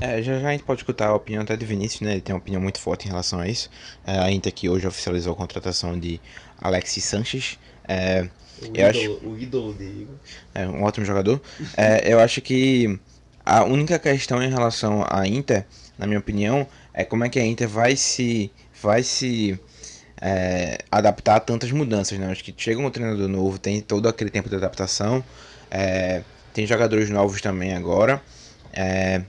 É, 0.00 0.20
já 0.22 0.40
já 0.40 0.48
a 0.48 0.52
gente 0.52 0.64
pode 0.64 0.80
escutar 0.80 1.08
a 1.08 1.14
opinião 1.14 1.42
até 1.42 1.56
do 1.56 1.64
Vinícius, 1.64 2.00
né? 2.00 2.12
Ele 2.12 2.20
tem 2.20 2.34
uma 2.34 2.40
opinião 2.40 2.60
muito 2.60 2.80
forte 2.80 3.06
em 3.06 3.08
relação 3.08 3.38
a 3.38 3.48
isso. 3.48 3.70
É, 4.04 4.18
a 4.18 4.30
Inter 4.30 4.52
que 4.52 4.68
hoje 4.68 4.86
oficializou 4.86 5.32
a 5.32 5.36
contratação 5.36 5.98
de 5.98 6.20
Alexis 6.60 7.04
Sanches. 7.04 7.58
É, 7.86 8.28
Eu 8.72 8.86
acho- 8.88 9.18
o 9.22 9.36
ídolo 9.38 9.74
de 9.74 9.84
Igor. 9.84 10.14
é 10.54 10.66
um 10.66 10.82
ótimo 10.82 11.04
jogador. 11.04 11.40
É, 11.76 12.12
eu 12.12 12.20
acho 12.20 12.40
que 12.40 12.98
a 13.44 13.64
única 13.64 13.98
questão 13.98 14.42
em 14.42 14.48
relação 14.50 15.04
à 15.08 15.26
Inter, 15.26 15.66
na 15.98 16.06
minha 16.06 16.18
opinião, 16.18 16.66
é 16.92 17.04
como 17.04 17.24
é 17.24 17.28
que 17.28 17.38
a 17.38 17.44
Inter 17.44 17.68
vai 17.68 17.96
se 17.96 18.50
vai 18.82 19.02
se 19.02 19.58
é, 20.20 20.78
adaptar 20.90 21.36
a 21.36 21.40
tantas 21.40 21.70
mudanças. 21.72 22.18
Né? 22.18 22.30
Acho 22.30 22.44
que 22.44 22.54
chega 22.56 22.80
um 22.80 22.90
treinador 22.90 23.28
novo, 23.28 23.58
tem 23.58 23.80
todo 23.80 24.08
aquele 24.08 24.30
tempo 24.30 24.48
de 24.48 24.54
adaptação, 24.56 25.22
é, 25.70 26.22
tem 26.52 26.66
jogadores 26.66 27.10
novos 27.10 27.40
também 27.40 27.74
agora. 27.74 28.22
é, 28.72 29.22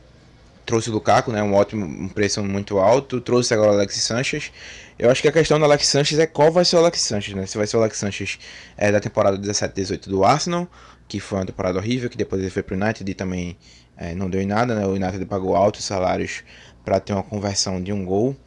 trouxe 0.66 0.90
o 0.90 0.94
Lukaku, 0.94 1.32
né? 1.32 1.44
Um 1.44 1.54
ótimo 1.54 1.86
um 1.86 2.10
preço 2.10 2.44
muito 2.44 2.80
alto. 2.80 3.22
Trouxe 3.22 3.54
agora 3.54 3.70
o 3.72 3.74
Alex 3.76 3.96
Sanchez. 3.98 4.52
Eu 4.98 5.12
acho 5.12 5.22
que 5.22 5.28
a 5.28 5.32
questão 5.32 5.60
do 5.60 5.66
Alex 5.66 5.88
Sanchez 5.88 6.18
é 6.20 6.26
qual 6.26 6.52
vai 6.52 6.64
ser 6.64 6.78
o 6.78 6.80
Alex 6.80 7.02
Sanchez, 7.02 7.36
né? 7.36 7.46
Se 7.46 7.58
vai 7.58 7.68
ser 7.68 7.76
o 7.76 7.82
Alex 7.82 7.98
Sanchez 7.98 8.40
é, 8.78 8.92
da 8.92 9.00
temporada 9.02 9.38
17-18 9.38 10.08
do 10.08 10.24
Arsenal, 10.24 10.68
que 11.08 11.20
foi 11.20 11.40
uma 11.40 11.46
temporada 11.46 11.78
horrível, 11.78 12.10
que 12.10 12.18
depois 12.18 12.42
ele 12.42 12.50
foi 12.50 12.64
pro 12.64 12.76
United 12.76 13.10
e 13.10 13.14
também 13.14 13.58
é, 13.98 14.16
não 14.16 14.30
deu 14.30 14.42
em 14.42 14.46
nada, 14.46 14.74
né? 14.74 14.86
O 14.86 14.92
United 14.92 15.26
pagou 15.26 15.56
altos 15.56 15.84
salários 15.84 16.44
para 16.84 17.00
ter 17.00 17.12
uma 17.12 17.24
conversão 17.24 17.82
de 17.82 17.92
um 17.92 18.06
gol 18.06 18.38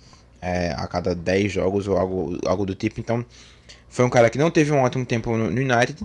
é, 0.41 0.73
a 0.77 0.87
cada 0.87 1.15
10 1.15 1.53
jogos 1.53 1.87
ou 1.87 1.99
algo, 1.99 2.39
algo 2.47 2.65
do 2.65 2.75
tipo. 2.75 2.99
Então, 2.99 3.25
foi 3.89 4.05
um 4.05 4.11
cara 4.11 4.31
que 4.31 4.39
não 4.39 4.51
teve 4.51 4.73
um 4.73 4.81
ótimo 4.81 5.05
tempo 5.05 5.37
no, 5.37 5.51
no 5.51 5.61
United. 5.61 5.99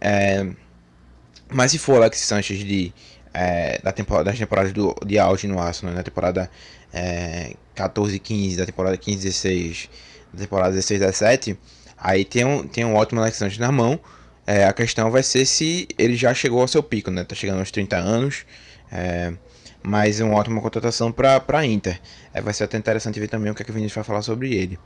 É, 0.00 0.46
mas 1.48 1.72
se 1.72 1.78
for 1.78 1.94
o 1.94 1.96
Alex 1.96 2.18
Sanchez 2.20 2.60
de, 2.60 2.92
é, 3.34 3.80
da 3.82 3.90
temporada, 3.90 4.30
das 4.30 4.38
temporadas 4.38 4.72
do, 4.72 4.94
de 5.04 5.18
auge 5.18 5.48
no 5.48 5.58
Arsenal, 5.58 5.94
na 5.94 6.02
temporada 6.02 6.48
é, 6.92 7.54
14 7.80 8.18
15, 8.18 8.56
da 8.56 8.66
temporada 8.66 8.96
15 8.96 9.22
16, 9.22 9.90
da 10.32 10.40
temporada 10.40 10.70
16 10.70 11.00
17, 11.00 11.58
aí 11.96 12.24
tem 12.24 12.44
um, 12.44 12.66
tem 12.66 12.84
um 12.84 12.94
ótimo 12.94 13.20
Alex 13.20 13.36
Sanchez 13.36 13.58
na 13.58 13.72
mão. 13.72 13.98
É, 14.46 14.64
a 14.64 14.72
questão 14.72 15.10
vai 15.10 15.22
ser 15.22 15.46
se 15.46 15.88
ele 15.96 16.16
já 16.16 16.34
chegou 16.34 16.60
ao 16.60 16.68
seu 16.68 16.82
pico, 16.82 17.10
né? 17.10 17.24
Tá 17.24 17.34
chegando 17.34 17.60
aos 17.60 17.70
30 17.70 17.96
anos. 17.96 18.44
É, 18.90 19.32
mas 19.82 20.20
é 20.20 20.24
uma 20.24 20.34
ótima 20.34 20.60
contratação 20.60 21.10
para 21.10 21.42
a 21.46 21.64
Inter. 21.64 22.00
É, 22.34 22.42
vai 22.42 22.52
ser 22.52 22.64
até 22.64 22.76
interessante 22.76 23.18
ver 23.18 23.28
também 23.28 23.50
o 23.50 23.54
que, 23.54 23.62
é 23.62 23.64
que 23.64 23.70
o 23.70 23.74
Vinícius 23.74 23.94
vai 23.94 24.04
falar 24.04 24.22
sobre 24.22 24.54
ele. 24.54 24.78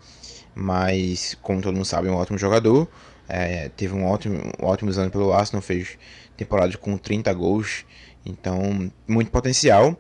Mas, 0.55 1.37
como 1.43 1.61
todo 1.61 1.75
mundo 1.75 1.85
sabe, 1.85 2.09
é 2.09 2.11
um 2.11 2.15
ótimo 2.15 2.39
jogador. 2.39 2.87
É, 3.29 3.71
teve 3.71 3.95
um 3.95 4.05
ótimo, 4.05 4.41
ótimos 4.61 4.99
anos 4.99 5.11
pelo 5.11 5.33
Arsenal, 5.33 5.63
fez 5.63 5.99
temporada 6.37 6.77
com 6.77 6.97
30 6.97 7.33
gols. 7.33 7.85
Então, 8.25 8.91
muito 9.09 9.31
potencial. 9.31 9.99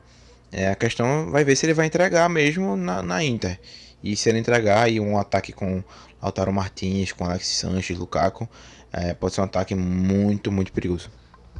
É, 0.57 0.69
a 0.69 0.77
questão 0.77 1.33
vai 1.33 1.43
ver 1.43 1.57
se 1.57 1.67
ele 1.67 1.75
vai 1.75 1.87
entregar 1.87 2.29
mesmo 2.29 2.77
na, 2.77 3.03
na 3.03 3.25
Inter. 3.25 3.59
E 4.01 4.15
se 4.15 4.29
ele 4.29 4.39
entregar 4.39 4.85
aí 4.85 5.01
um 5.01 5.19
ataque 5.19 5.53
com 5.53 5.83
Lautaro 6.23 6.53
Martins, 6.53 7.11
com 7.11 7.25
Alex 7.25 7.49
Sanches, 7.49 7.99
Lukaku, 7.99 8.49
é, 8.93 9.13
pode 9.15 9.35
ser 9.35 9.41
um 9.41 9.45
ataque 9.45 9.75
muito, 9.75 10.53
muito 10.53 10.73
perigoso. 10.73 11.11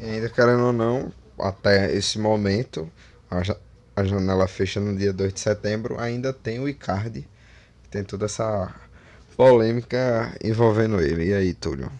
E 0.01 0.05
ainda 0.05 0.29
querendo 0.29 0.67
ou 0.67 0.73
não, 0.73 1.13
até 1.41 1.93
esse 1.93 2.21
momento, 2.21 2.89
a 3.97 4.05
janela 4.05 4.47
fecha 4.47 4.79
no 4.79 4.97
dia 4.97 5.13
2 5.13 5.35
de 5.35 5.41
setembro, 5.41 5.99
ainda 5.99 6.33
tem 6.33 6.61
o 6.61 6.69
Icardi, 6.69 7.27
que 7.83 7.89
tem 7.89 8.05
toda 8.05 8.27
essa 8.27 8.73
polêmica 9.37 10.33
envolvendo 10.43 11.01
ele. 11.01 11.31
E 11.31 11.35
aí, 11.35 11.53
Túlio? 11.53 11.91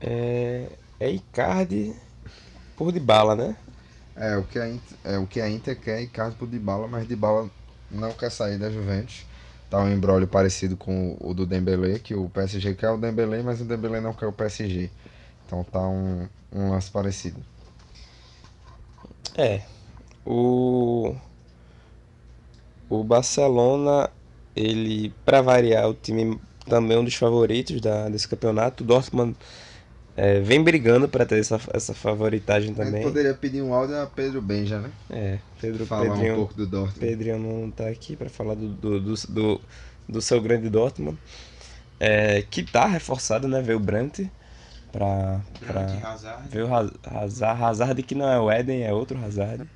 É, 0.00 0.66
é 0.98 1.08
Icardi 1.08 1.94
por 2.76 2.90
de 2.90 2.98
bala, 2.98 3.36
né? 3.36 3.56
É, 4.18 4.36
o 4.36 4.42
que 4.42 4.58
a 4.58 4.68
Inter, 4.68 4.98
é, 5.04 5.18
o 5.18 5.26
que 5.26 5.40
a 5.40 5.48
Inter 5.48 5.78
quer 5.78 5.98
é 5.98 6.02
Icardi 6.02 6.36
por 6.36 6.48
Dybala, 6.48 6.88
mas 6.88 7.06
Dybala 7.06 7.48
não 7.90 8.12
quer 8.12 8.30
sair 8.30 8.58
da 8.58 8.70
Juventus. 8.70 9.24
Tá 9.70 9.78
um 9.80 9.92
embrólio 9.92 10.26
parecido 10.26 10.76
com 10.76 11.16
o 11.20 11.34
do 11.34 11.44
Dembélé, 11.44 11.98
que 11.98 12.14
o 12.14 12.28
PSG 12.30 12.74
quer 12.74 12.90
o 12.90 12.96
Dembélé, 12.96 13.42
mas 13.42 13.60
o 13.60 13.64
Dembélé 13.64 14.00
não 14.00 14.14
quer 14.14 14.26
o 14.26 14.32
PSG. 14.32 14.90
Então 15.46 15.62
tá 15.62 15.80
um, 15.86 16.26
um 16.52 16.70
lance 16.70 16.90
parecido. 16.90 17.40
É. 19.36 19.62
O 20.24 21.14
o 22.88 23.04
Barcelona, 23.04 24.10
ele 24.56 25.12
para 25.24 25.42
variar, 25.42 25.88
o 25.88 25.94
time 25.94 26.40
também 26.66 26.96
é 26.96 27.00
um 27.00 27.04
dos 27.04 27.14
favoritos 27.14 27.80
da, 27.80 28.08
desse 28.08 28.26
campeonato. 28.26 28.82
O 28.82 28.86
Dortmund 28.86 29.36
é, 30.18 30.40
vem 30.40 30.62
brigando 30.62 31.08
para 31.08 31.24
ter 31.24 31.38
essa, 31.38 31.60
essa 31.72 31.94
favoritagem 31.94 32.74
também. 32.74 33.02
poderia 33.02 33.34
pedir 33.34 33.62
um 33.62 33.72
áudio 33.72 34.00
a 34.00 34.06
Pedro 34.06 34.42
Benja, 34.42 34.78
né? 34.80 34.90
É, 35.10 35.38
Pedro 35.60 35.86
Falar 35.86 36.02
um 36.02 36.10
Pedrinho, 36.12 36.34
pouco 36.36 36.54
do 36.54 36.66
Dortmund. 36.66 37.00
Pedrinho 37.00 37.38
não 37.38 37.70
tá 37.70 37.88
aqui 37.88 38.16
para 38.16 38.28
falar 38.28 38.54
do, 38.54 38.68
do, 38.68 39.00
do, 39.00 39.14
do, 39.28 39.60
do 40.08 40.22
seu 40.22 40.40
grande 40.40 40.68
Dortmund. 40.68 41.18
É, 42.00 42.42
que 42.42 42.62
tá 42.62 42.86
reforçado, 42.86 43.48
né? 43.48 43.60
Veio 43.60 43.78
o 43.78 43.80
Brandt 43.80 44.30
pra, 44.92 45.40
pra 45.66 45.86
ver 46.48 46.64
o 46.64 46.74
Haz- 46.74 46.92
Hazard. 47.04 47.62
Hazard 47.64 48.02
que 48.02 48.14
não 48.14 48.28
é 48.28 48.38
o 48.40 48.50
Eden, 48.50 48.82
é 48.84 48.92
outro 48.92 49.18
Hazard. 49.24 49.68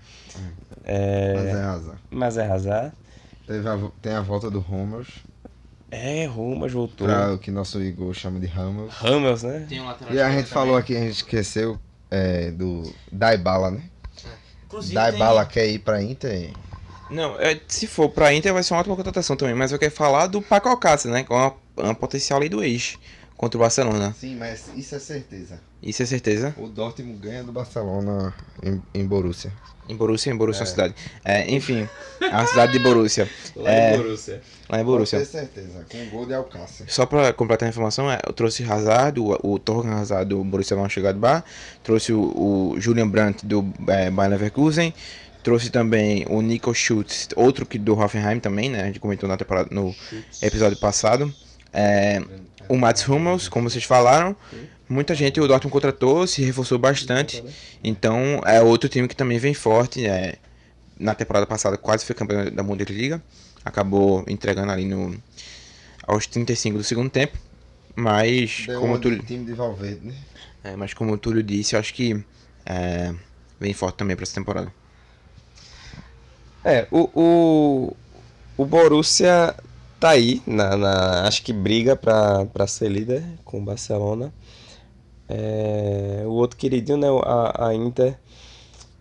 É, 0.84 1.34
Mas 1.34 1.46
é 1.46 1.62
azar. 1.62 1.98
mas 2.10 2.36
é 2.36 2.46
Hazard. 2.50 2.92
Teve 3.46 3.68
a 3.68 3.78
tem 4.00 4.12
a 4.14 4.20
volta 4.20 4.50
do 4.50 4.60
Hummels, 4.60 5.08
É, 5.94 6.24
Rumas 6.24 6.72
voltou. 6.72 7.06
pra 7.06 7.34
o 7.34 7.38
que 7.38 7.50
nosso 7.50 7.78
Igor 7.82 8.14
chama 8.14 8.40
de 8.40 8.46
Hummels. 8.46 8.94
Ramos, 8.94 9.42
né? 9.42 9.66
Tem 9.68 9.78
um 9.78 9.84
lateral 9.84 10.14
E 10.14 10.20
a 10.22 10.30
gente 10.30 10.48
falou 10.48 10.74
aqui, 10.74 10.96
a 10.96 11.00
gente 11.00 11.16
esqueceu 11.16 11.78
é, 12.10 12.50
do 12.50 12.90
Dybala, 13.12 13.72
né? 13.72 13.82
Inclusive, 14.64 14.98
Dybala 14.98 15.44
quer 15.44 15.68
ir 15.68 15.80
pra 15.80 16.02
Inter. 16.02 16.50
Não, 17.10 17.38
é, 17.38 17.60
se 17.68 17.86
for 17.86 18.08
pra 18.08 18.32
Inter 18.32 18.54
vai 18.54 18.62
ser 18.62 18.72
uma 18.72 18.80
ótima 18.80 18.96
contratação 18.96 19.36
também, 19.36 19.54
mas 19.54 19.70
eu 19.70 19.78
quero 19.78 19.92
falar 19.92 20.28
do 20.28 20.40
Paco 20.40 20.70
Alcácer, 20.70 21.12
né? 21.12 21.24
Com 21.24 21.34
uma, 21.34 21.54
uma 21.76 21.94
potencial 21.94 22.40
lei 22.40 22.48
do 22.48 22.64
ex 22.64 22.96
contra 23.42 23.58
o 23.58 23.60
Barcelona. 23.60 24.14
Sim, 24.20 24.36
mas 24.36 24.70
isso 24.76 24.94
é 24.94 25.00
certeza. 25.00 25.58
Isso 25.82 26.00
é 26.00 26.06
certeza. 26.06 26.54
O 26.56 26.68
Dortmund 26.68 27.18
ganha 27.18 27.42
do 27.42 27.50
Barcelona 27.50 28.32
em, 28.62 28.80
em 28.94 29.04
Borussia. 29.04 29.52
Em 29.88 29.96
Borussia, 29.96 30.32
em 30.32 30.36
Borussia 30.36 30.60
é 30.60 30.62
uma 30.62 30.70
cidade. 30.70 30.94
É, 31.24 31.50
enfim, 31.52 31.88
a 32.30 32.46
cidade 32.46 32.70
de 32.70 32.78
Borussia. 32.78 33.28
Lá 33.56 33.68
É. 33.72 33.94
em 33.94 33.98
Borussia. 33.98 34.40
Lá 34.68 34.80
em 34.80 34.84
Borussia. 34.84 35.18
Ter 35.18 35.24
certeza, 35.24 35.84
com 35.90 36.00
o 36.04 36.06
gol 36.10 36.24
de 36.24 36.34
Alcácer. 36.34 36.86
Só 36.88 37.04
pra 37.04 37.32
completar 37.32 37.66
a 37.66 37.70
informação, 37.70 38.08
é, 38.08 38.20
eu 38.24 38.32
trouxe 38.32 38.62
Hazard, 38.62 39.18
o, 39.18 39.36
o 39.42 39.58
Torgan 39.58 39.96
Hazard 39.96 40.28
do 40.28 40.44
Borussia 40.44 40.76
Mönchengladbach, 40.76 41.44
trouxe 41.82 42.12
o, 42.12 42.20
o 42.74 42.80
Julian 42.80 43.08
Brandt 43.08 43.44
do 43.44 43.68
é, 43.88 44.08
Bayer 44.08 44.30
Leverkusen, 44.30 44.94
trouxe 45.42 45.68
também 45.68 46.24
o 46.30 46.40
Nico 46.40 46.72
Schultz, 46.72 47.30
outro 47.34 47.66
que 47.66 47.76
do 47.76 47.98
Hoffenheim 47.98 48.38
também, 48.38 48.70
né, 48.70 48.82
a 48.82 48.86
gente 48.86 49.00
comentou 49.00 49.28
na 49.28 49.36
temporada, 49.36 49.68
no 49.72 49.92
episódio 50.40 50.78
passado, 50.78 51.34
é, 51.72 52.22
o 52.68 52.76
Mats 52.76 53.06
Hummels, 53.08 53.48
como 53.48 53.68
vocês 53.68 53.84
falaram, 53.84 54.36
muita 54.88 55.14
gente 55.14 55.40
o 55.40 55.46
Dortmund 55.46 55.72
contratou, 55.72 56.26
se 56.26 56.42
reforçou 56.42 56.78
bastante, 56.78 57.42
então 57.82 58.40
é 58.44 58.60
outro 58.60 58.88
time 58.88 59.08
que 59.08 59.16
também 59.16 59.38
vem 59.38 59.54
forte, 59.54 60.06
é, 60.06 60.36
na 60.98 61.14
temporada 61.14 61.46
passada 61.46 61.76
quase 61.76 62.04
foi 62.04 62.14
campeão 62.14 62.50
da 62.50 62.62
Bundesliga, 62.62 63.22
acabou 63.64 64.24
entregando 64.28 64.72
ali 64.72 64.84
no 64.84 65.20
aos 66.06 66.26
35 66.26 66.78
do 66.78 66.84
segundo 66.84 67.10
tempo. 67.10 67.38
Mas, 67.94 68.64
Deu 68.66 68.80
como 68.80 68.94
o 68.94 68.98
Túlio, 68.98 69.22
time 69.22 69.44
de 69.44 69.52
Valverde, 69.52 70.06
né? 70.06 70.14
é, 70.64 70.76
mas 70.76 70.94
como 70.94 71.12
o 71.12 71.18
Túlio 71.18 71.42
disse, 71.42 71.74
eu 71.74 71.80
acho 71.80 71.92
que 71.92 72.24
é, 72.64 73.14
vem 73.60 73.74
forte 73.74 73.96
também 73.96 74.16
para 74.16 74.22
essa 74.22 74.34
temporada. 74.34 74.72
É, 76.64 76.86
o, 76.90 77.10
o, 77.14 77.96
o 78.56 78.64
Borussia 78.64 79.54
tá 80.02 80.10
aí, 80.10 80.42
na, 80.46 80.76
na- 80.76 81.28
acho 81.28 81.42
que 81.42 81.52
briga 81.52 81.96
pra 81.96 82.66
ser 82.66 82.88
líder 82.90 83.24
com 83.44 83.60
o 83.60 83.64
Barcelona. 83.64 84.32
É, 85.28 86.22
o 86.26 86.30
outro 86.32 86.56
queridinho, 86.58 86.98
né, 86.98 87.08
a, 87.24 87.68
a 87.68 87.74
Inter. 87.74 88.16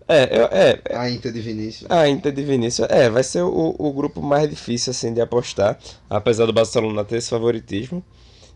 É, 0.07 0.23
eu- 0.39 0.45
é, 0.51 0.81
A 0.95 1.09
Inter 1.09 1.31
de 1.31 1.41
Vinícius. 1.41 1.89
a 1.89 2.07
Inter 2.09 2.31
de 2.33 2.43
Vinícius, 2.43 2.87
é, 2.89 3.09
vai 3.09 3.23
ser 3.23 3.41
o, 3.43 3.75
o 3.77 3.93
grupo 3.93 4.21
mais 4.21 4.49
difícil, 4.49 4.91
assim, 4.91 5.13
de 5.13 5.21
apostar, 5.21 5.77
apesar 6.09 6.45
do 6.45 6.53
Barcelona 6.53 7.03
ter 7.05 7.17
esse 7.17 7.29
favoritismo 7.29 8.03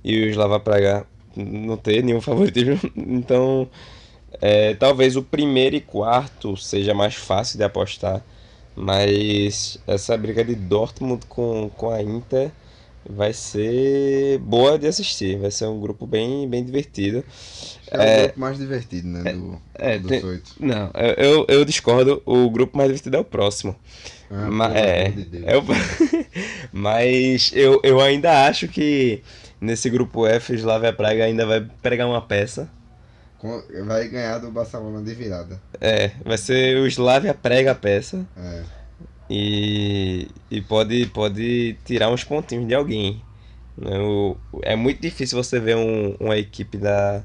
e 0.04 0.26
o 0.26 0.30
Slava 0.30 0.60
Praga 0.60 1.06
não 1.36 1.78
ter 1.78 2.04
nenhum 2.04 2.22
favoritismo, 2.22 2.80
então 2.96 3.70
é, 4.42 4.74
talvez 4.76 5.16
o 5.16 5.24
primeiro 5.24 5.76
e 5.76 5.82
quarto 5.82 6.58
seja 6.58 6.94
mais 6.94 7.16
fácil 7.16 7.58
de 7.58 7.64
apostar, 7.64 8.24
mas 8.76 9.78
essa 9.88 10.18
briga 10.18 10.44
de 10.44 10.56
Dortmund 10.56 11.26
com, 11.28 11.70
com 11.76 11.90
a 11.90 12.02
Inter 12.02 12.52
vai 13.08 13.34
ser 13.34 14.40
boa 14.40 14.80
de 14.80 14.88
assistir, 14.88 15.38
vai 15.38 15.52
ser 15.52 15.66
um 15.68 15.80
grupo 15.80 16.08
bem, 16.08 16.48
bem 16.50 16.64
divertido. 16.64 17.24
É, 17.92 17.98
o 17.98 18.02
É, 18.02 18.22
grupo 18.24 18.40
mais 18.40 18.58
divertido, 18.58 19.08
né? 19.08 19.24
Do, 19.34 19.62
é, 19.76 20.00
dos 20.00 20.24
oito. 20.24 20.52
Não, 20.60 20.90
eu, 21.18 21.46
eu, 21.48 21.64
discordo, 21.66 22.22
o 22.26 22.50
grupo 22.50 22.76
mais 22.78 22.90
divertido 22.90 23.18
é 23.18 23.20
o 23.20 23.24
próximo. 23.26 23.76
Ah, 24.32 24.50
Ma- 24.50 24.70
pelo 24.70 24.80
é, 24.80 25.10
de 25.10 25.46
é 25.46 25.58
o- 25.58 25.64
mas 26.74 27.52
eu, 27.56 27.80
eu 27.84 28.02
ainda 28.02 28.48
acho 28.48 28.68
que 28.68 29.22
nesse 29.62 29.90
grupo 29.90 30.26
F 30.28 30.54
Slavia 30.56 30.92
Praga 30.94 31.26
ainda 31.26 31.46
vai 31.46 31.62
pregar 31.82 32.08
uma 32.08 32.22
peça. 32.22 32.70
Vai 33.86 34.08
ganhar 34.08 34.40
do 34.40 34.50
Barcelona 34.52 35.02
de 35.04 35.14
virada. 35.14 35.62
É, 35.80 36.12
vai 36.24 36.38
ser 36.38 36.78
o 36.78 36.88
Slavia 36.88 37.34
prega 37.34 37.72
a 37.72 37.76
peça 37.76 38.26
É. 38.38 38.64
e, 39.30 40.28
e 40.50 40.62
pode, 40.62 41.06
pode 41.08 41.78
tirar 41.86 42.10
uns 42.10 42.24
pontinhos 42.24 42.68
de 42.68 42.74
alguém. 42.74 43.22
né? 43.78 44.00
O- 44.00 44.38
é 44.64 44.76
muito 44.76 45.02
difícil 45.02 45.42
você 45.42 45.60
ver 45.60 45.76
um- 45.76 46.16
uma 46.20 46.38
equipe 46.38 46.78
da. 46.78 47.24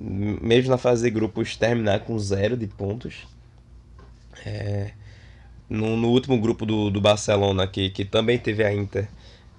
Mesmo 0.00 0.70
na 0.70 0.78
fase 0.78 1.02
de 1.04 1.10
grupos 1.10 1.56
terminar 1.56 2.00
com 2.00 2.18
zero 2.18 2.56
de 2.56 2.66
pontos. 2.66 3.26
É, 4.44 4.92
no, 5.68 5.96
no 5.96 6.08
último 6.08 6.40
grupo 6.40 6.64
do, 6.64 6.90
do 6.90 7.00
Barcelona, 7.00 7.66
que, 7.66 7.90
que 7.90 8.04
também 8.04 8.38
teve 8.38 8.64
a 8.64 8.72
Inter, 8.72 9.08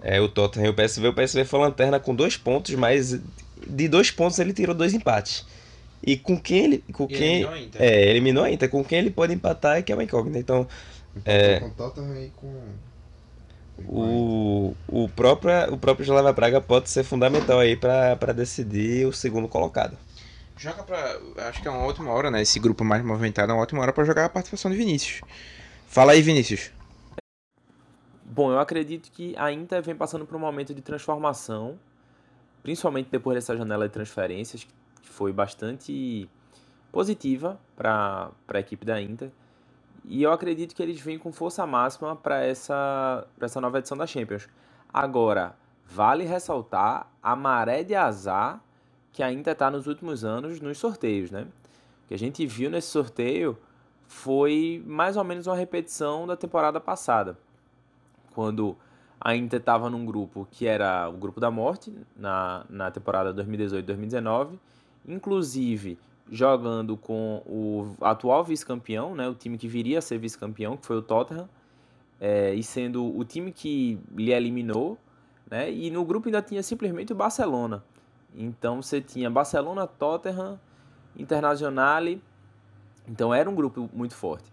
é, 0.01 0.19
o 0.21 0.27
Tottenham 0.29 0.67
e 0.67 0.69
o 0.69 0.73
PSV, 0.73 1.07
o 1.09 1.13
PSV 1.13 1.45
foi 1.45 1.59
lanterna 1.59 1.99
com 1.99 2.15
dois 2.15 2.37
pontos, 2.37 2.73
mas 2.75 3.19
de 3.67 3.87
dois 3.89 4.09
pontos 4.11 4.39
ele 4.39 4.53
tirou 4.53 4.73
dois 4.73 4.93
empates. 4.93 5.45
E 6.01 6.17
com 6.17 6.39
quem 6.39 6.65
ele. 6.65 6.77
Com 6.93 7.05
E 7.05 7.07
quem, 7.07 7.41
eliminou 7.41 7.53
a 7.53 7.59
Inter. 7.59 7.81
É, 7.81 8.09
eliminou 8.09 8.43
a 8.43 8.51
Inter. 8.51 8.69
Com 8.69 8.83
quem 8.83 8.99
ele 8.99 9.11
pode 9.11 9.33
empatar 9.33 9.77
é 9.77 9.81
que 9.81 9.91
é 9.91 9.95
uma 9.95 10.03
incógnita. 10.03 10.39
Então, 10.39 10.67
É. 11.25 11.59
Com 11.59 11.67
o 11.67 11.71
Tottenham 11.71 12.23
e 12.23 12.29
com... 12.35 12.63
o, 13.87 14.75
o, 14.87 15.09
próprio, 15.09 15.73
o 15.73 15.77
próprio 15.77 16.03
Slavia 16.03 16.33
Praga 16.33 16.61
pode 16.61 16.89
ser 16.89 17.03
fundamental 17.03 17.59
aí 17.59 17.75
pra 17.75 18.15
pra 18.15 18.33
decidir 18.33 19.05
o 19.05 19.13
segundo 19.13 19.47
colocado. 19.47 19.97
Joga 20.57 20.83
pra. 20.83 21.17
Acho 21.47 21.61
que 21.61 21.67
é 21.67 21.71
uma 21.71 21.85
ótima 21.85 22.11
hora, 22.11 22.29
né? 22.29 22.41
Esse 22.41 22.59
grupo 22.59 22.83
mais 22.83 23.03
movimentado 23.03 23.51
é 23.51 23.55
uma 23.55 23.61
ótima 23.63 23.81
hora 23.81 23.93
pra 23.93 24.03
jogar 24.03 24.25
a 24.25 24.29
participação 24.29 24.69
de 24.69 24.77
Vinícius. 24.77 25.21
Fala 25.87 26.11
aí, 26.11 26.21
Vinícius. 26.21 26.71
Bom, 28.25 28.51
eu 28.51 28.59
acredito 28.59 29.09
que 29.11 29.33
a 29.37 29.51
Inter 29.51 29.81
vem 29.81 29.95
passando 29.95 30.25
por 30.25 30.35
um 30.35 30.39
momento 30.39 30.73
de 30.73 30.81
transformação, 30.81 31.79
principalmente 32.61 33.07
depois 33.09 33.35
dessa 33.35 33.57
janela 33.57 33.87
de 33.87 33.93
transferências, 33.93 34.63
que 34.63 34.71
foi 35.09 35.33
bastante 35.33 36.29
positiva 36.91 37.59
para 37.75 38.31
a 38.47 38.59
equipe 38.59 38.85
da 38.85 39.01
Inter. 39.01 39.31
E 40.05 40.23
eu 40.23 40.31
acredito 40.31 40.73
que 40.73 40.81
eles 40.81 40.99
vêm 40.99 41.19
com 41.19 41.31
força 41.31 41.65
máxima 41.67 42.15
para 42.15 42.43
essa, 42.43 43.27
essa 43.39 43.61
nova 43.61 43.79
edição 43.79 43.97
da 43.97 44.07
Champions. 44.07 44.47
Agora, 44.91 45.55
vale 45.85 46.23
ressaltar 46.23 47.11
a 47.21 47.35
maré 47.35 47.83
de 47.83 47.95
azar 47.95 48.61
que 49.11 49.21
a 49.21 49.31
Inter 49.31 49.53
está 49.53 49.69
nos 49.69 49.87
últimos 49.87 50.23
anos 50.23 50.59
nos 50.61 50.77
sorteios, 50.77 51.29
né? 51.29 51.47
O 52.05 52.07
que 52.07 52.13
a 52.13 52.17
gente 52.17 52.45
viu 52.45 52.69
nesse 52.69 52.87
sorteio 52.87 53.57
foi 54.07 54.83
mais 54.87 55.17
ou 55.17 55.23
menos 55.23 55.45
uma 55.45 55.55
repetição 55.55 56.25
da 56.25 56.35
temporada 56.35 56.79
passada 56.79 57.37
quando 58.33 58.75
a 59.19 59.35
Inter 59.35 59.59
estava 59.59 59.89
num 59.89 60.05
grupo 60.05 60.47
que 60.49 60.65
era 60.65 61.09
o 61.09 61.13
grupo 61.13 61.39
da 61.39 61.51
morte 61.51 61.93
na, 62.15 62.65
na 62.69 62.89
temporada 62.89 63.33
2018-2019, 63.33 64.57
inclusive 65.07 65.97
jogando 66.31 66.95
com 66.95 67.41
o 67.45 67.95
atual 68.01 68.43
vice-campeão, 68.43 69.15
né, 69.15 69.27
o 69.27 69.33
time 69.33 69.57
que 69.57 69.67
viria 69.67 69.99
a 69.99 70.01
ser 70.01 70.17
vice-campeão, 70.19 70.77
que 70.77 70.85
foi 70.85 70.97
o 70.97 71.01
Tottenham, 71.01 71.49
é, 72.19 72.53
e 72.53 72.61
sendo 72.61 73.17
o 73.17 73.23
time 73.23 73.51
que 73.51 73.99
lhe 74.15 74.31
eliminou, 74.31 74.97
né, 75.49 75.71
e 75.71 75.89
no 75.89 76.05
grupo 76.05 76.27
ainda 76.27 76.41
tinha 76.41 76.61
simplesmente 76.61 77.11
o 77.11 77.15
Barcelona. 77.15 77.83
Então 78.35 78.81
você 78.81 79.01
tinha 79.01 79.29
Barcelona, 79.29 79.87
Tottenham, 79.87 80.59
Internazionale, 81.17 82.21
então 83.07 83.33
era 83.33 83.49
um 83.49 83.55
grupo 83.55 83.89
muito 83.91 84.13
forte. 84.13 84.51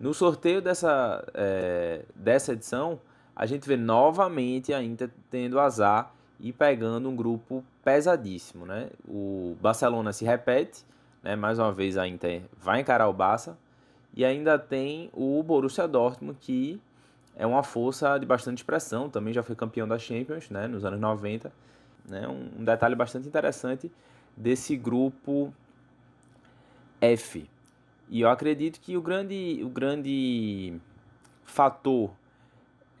No 0.00 0.14
sorteio 0.14 0.62
dessa, 0.62 1.24
é, 1.34 2.04
dessa 2.14 2.52
edição, 2.52 3.00
a 3.36 3.44
gente 3.46 3.68
vê 3.68 3.76
novamente 3.76 4.72
a 4.72 4.82
Inter 4.82 5.10
tendo 5.30 5.60
azar 5.60 6.14
e 6.40 6.52
pegando 6.52 7.08
um 7.08 7.16
grupo 7.16 7.64
pesadíssimo, 7.84 8.64
né? 8.64 8.90
O 9.06 9.56
Barcelona 9.60 10.12
se 10.12 10.24
repete, 10.24 10.84
né? 11.22 11.34
Mais 11.34 11.58
uma 11.58 11.72
vez 11.72 11.96
a 11.96 12.06
Inter 12.06 12.42
vai 12.60 12.80
encarar 12.80 13.08
o 13.08 13.12
Barça 13.12 13.58
e 14.14 14.24
ainda 14.24 14.58
tem 14.58 15.10
o 15.12 15.42
Borussia 15.42 15.88
Dortmund 15.88 16.38
que 16.40 16.80
é 17.36 17.46
uma 17.46 17.62
força 17.62 18.18
de 18.18 18.26
bastante 18.26 18.58
expressão, 18.58 19.08
também 19.08 19.32
já 19.32 19.42
foi 19.44 19.54
campeão 19.54 19.86
da 19.86 19.98
Champions, 19.98 20.50
né? 20.50 20.66
Nos 20.66 20.84
anos 20.84 20.98
90, 21.00 21.52
né? 22.08 22.26
Um, 22.26 22.64
detalhe 22.64 22.94
bastante 22.94 23.28
interessante 23.28 23.90
desse 24.36 24.76
grupo 24.76 25.52
F. 27.00 27.48
E 28.08 28.20
eu 28.20 28.28
acredito 28.28 28.80
que 28.80 28.96
o 28.96 29.02
grande, 29.02 29.60
o 29.62 29.68
grande 29.68 30.80
fator 31.44 32.10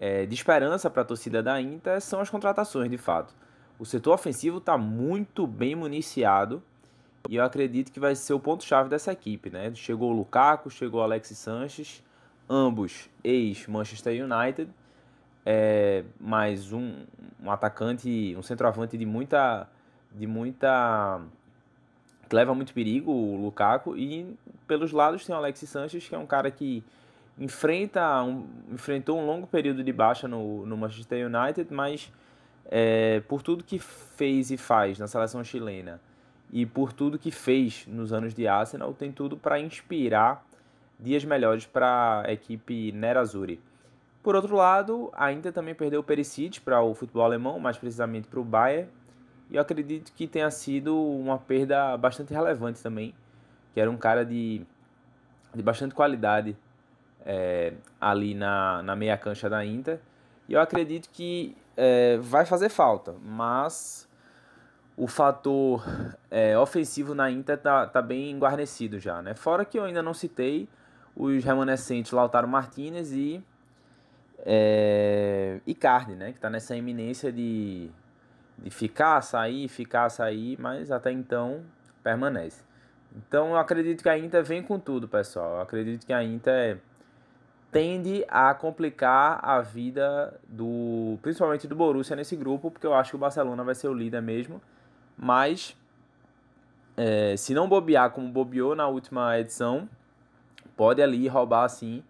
é, 0.00 0.26
de 0.26 0.34
esperança 0.34 0.88
para 0.88 1.02
a 1.02 1.04
torcida 1.04 1.42
da 1.42 1.60
Inter 1.60 2.00
são 2.00 2.20
as 2.20 2.30
contratações, 2.30 2.90
de 2.90 2.98
fato. 2.98 3.34
O 3.78 3.84
setor 3.84 4.14
ofensivo 4.14 4.58
está 4.58 4.76
muito 4.76 5.46
bem 5.46 5.74
municiado 5.74 6.62
e 7.28 7.36
eu 7.36 7.44
acredito 7.44 7.92
que 7.92 8.00
vai 8.00 8.14
ser 8.14 8.32
o 8.32 8.40
ponto-chave 8.40 8.88
dessa 8.88 9.12
equipe. 9.12 9.50
Né? 9.50 9.72
Chegou 9.74 10.10
o 10.10 10.16
Lukaku, 10.16 10.70
chegou 10.70 11.00
o 11.00 11.02
Alexis 11.02 11.38
Sanches, 11.38 12.02
ambos 12.48 13.08
ex-Manchester 13.22 14.24
United, 14.24 14.70
é, 15.44 16.04
mais 16.20 16.72
um, 16.72 17.04
um 17.42 17.50
atacante, 17.50 18.34
um 18.36 18.42
centroavante 18.42 18.96
de 18.96 19.06
muita, 19.06 19.68
de 20.12 20.26
muita 20.26 21.20
que 22.28 22.36
leva 22.36 22.54
muito 22.54 22.74
perigo, 22.74 23.10
o 23.10 23.36
Lukaku, 23.36 23.96
e 23.96 24.36
pelos 24.66 24.92
lados 24.92 25.24
tem 25.24 25.34
o 25.34 25.38
Alexis 25.38 25.70
Sanches, 25.70 26.06
que 26.06 26.14
é 26.14 26.18
um 26.18 26.26
cara 26.26 26.50
que 26.50 26.84
enfrenta 27.38 28.22
um, 28.22 28.46
enfrentou 28.72 29.18
um 29.18 29.26
longo 29.26 29.46
período 29.46 29.82
de 29.82 29.92
baixa 29.92 30.26
no, 30.26 30.66
no 30.66 30.76
Manchester 30.76 31.26
United, 31.26 31.72
mas 31.72 32.12
é, 32.66 33.20
por 33.20 33.42
tudo 33.42 33.64
que 33.64 33.78
fez 33.78 34.50
e 34.50 34.56
faz 34.56 34.98
na 34.98 35.06
seleção 35.06 35.42
chilena 35.44 36.00
e 36.50 36.64
por 36.66 36.92
tudo 36.92 37.18
que 37.18 37.30
fez 37.30 37.86
nos 37.86 38.12
anos 38.12 38.34
de 38.34 38.48
Arsenal, 38.48 38.92
tem 38.92 39.12
tudo 39.12 39.36
para 39.36 39.60
inspirar 39.60 40.44
dias 40.98 41.24
melhores 41.24 41.66
para 41.66 42.22
a 42.26 42.32
equipe 42.32 42.90
Nerazzurri. 42.92 43.60
Por 44.22 44.34
outro 44.34 44.56
lado, 44.56 45.10
a 45.12 45.32
Inter 45.32 45.52
também 45.52 45.74
perdeu 45.74 46.00
o 46.00 46.02
Perisic 46.02 46.60
para 46.60 46.82
o 46.82 46.94
futebol 46.94 47.22
alemão, 47.22 47.60
mais 47.60 47.78
precisamente 47.78 48.26
para 48.26 48.40
o 48.40 48.44
Bayern, 48.44 48.88
e 49.50 49.56
eu 49.56 49.62
acredito 49.62 50.12
que 50.12 50.26
tenha 50.26 50.50
sido 50.50 50.98
uma 50.98 51.38
perda 51.38 51.96
bastante 51.96 52.34
relevante 52.34 52.82
também, 52.82 53.14
que 53.72 53.80
era 53.80 53.90
um 53.90 53.96
cara 53.96 54.24
de, 54.24 54.62
de 55.54 55.62
bastante 55.62 55.94
qualidade 55.94 56.56
é, 57.24 57.72
ali 58.00 58.34
na, 58.34 58.82
na 58.82 58.96
meia 58.96 59.16
cancha 59.16 59.48
da 59.48 59.64
Inter. 59.64 59.98
E 60.48 60.54
eu 60.54 60.60
acredito 60.60 61.10
que 61.10 61.56
é, 61.76 62.16
vai 62.18 62.44
fazer 62.44 62.68
falta, 62.68 63.14
mas 63.22 64.08
o 64.96 65.06
fator 65.06 65.84
é, 66.30 66.58
ofensivo 66.58 67.14
na 67.14 67.30
Inter 67.30 67.56
tá, 67.56 67.86
tá 67.86 68.02
bem 68.02 68.36
guarnecido 68.38 68.98
já, 68.98 69.22
né? 69.22 69.34
Fora 69.34 69.64
que 69.64 69.78
eu 69.78 69.84
ainda 69.84 70.02
não 70.02 70.12
citei 70.12 70.68
os 71.14 71.44
remanescentes 71.44 72.10
Lautaro 72.12 72.48
Martinez 72.48 73.12
e 73.12 73.42
é, 74.44 75.60
Icardi, 75.66 76.14
né? 76.14 76.32
Que 76.32 76.40
tá 76.40 76.50
nessa 76.50 76.74
iminência 76.74 77.30
de, 77.30 77.90
de 78.56 78.70
ficar, 78.70 79.20
sair, 79.20 79.68
ficar, 79.68 80.08
sair, 80.08 80.58
mas 80.60 80.90
até 80.90 81.12
então 81.12 81.62
permanece. 82.02 82.64
Então 83.16 83.50
eu 83.50 83.56
acredito 83.56 84.02
que 84.02 84.08
a 84.08 84.18
Inter 84.18 84.44
vem 84.44 84.62
com 84.62 84.78
tudo, 84.78 85.06
pessoal. 85.06 85.56
Eu 85.56 85.60
acredito 85.60 86.04
que 86.04 86.12
a 86.12 86.24
Inter 86.24 86.78
tende 87.70 88.24
a 88.28 88.54
complicar 88.54 89.40
a 89.42 89.60
vida 89.60 90.38
do, 90.48 91.18
principalmente 91.22 91.66
do 91.66 91.76
Borussia 91.76 92.16
nesse 92.16 92.34
grupo, 92.34 92.70
porque 92.70 92.86
eu 92.86 92.94
acho 92.94 93.10
que 93.10 93.16
o 93.16 93.18
Barcelona 93.18 93.62
vai 93.62 93.74
ser 93.74 93.88
o 93.88 93.94
líder 93.94 94.22
mesmo. 94.22 94.60
Mas 95.16 95.76
é, 96.96 97.36
se 97.36 97.52
não 97.54 97.68
bobear 97.68 98.10
como 98.10 98.28
bobeou 98.28 98.74
na 98.74 98.86
última 98.88 99.38
edição, 99.38 99.88
pode 100.76 101.02
ali 101.02 101.28
roubar 101.28 101.64
assim 101.64 102.02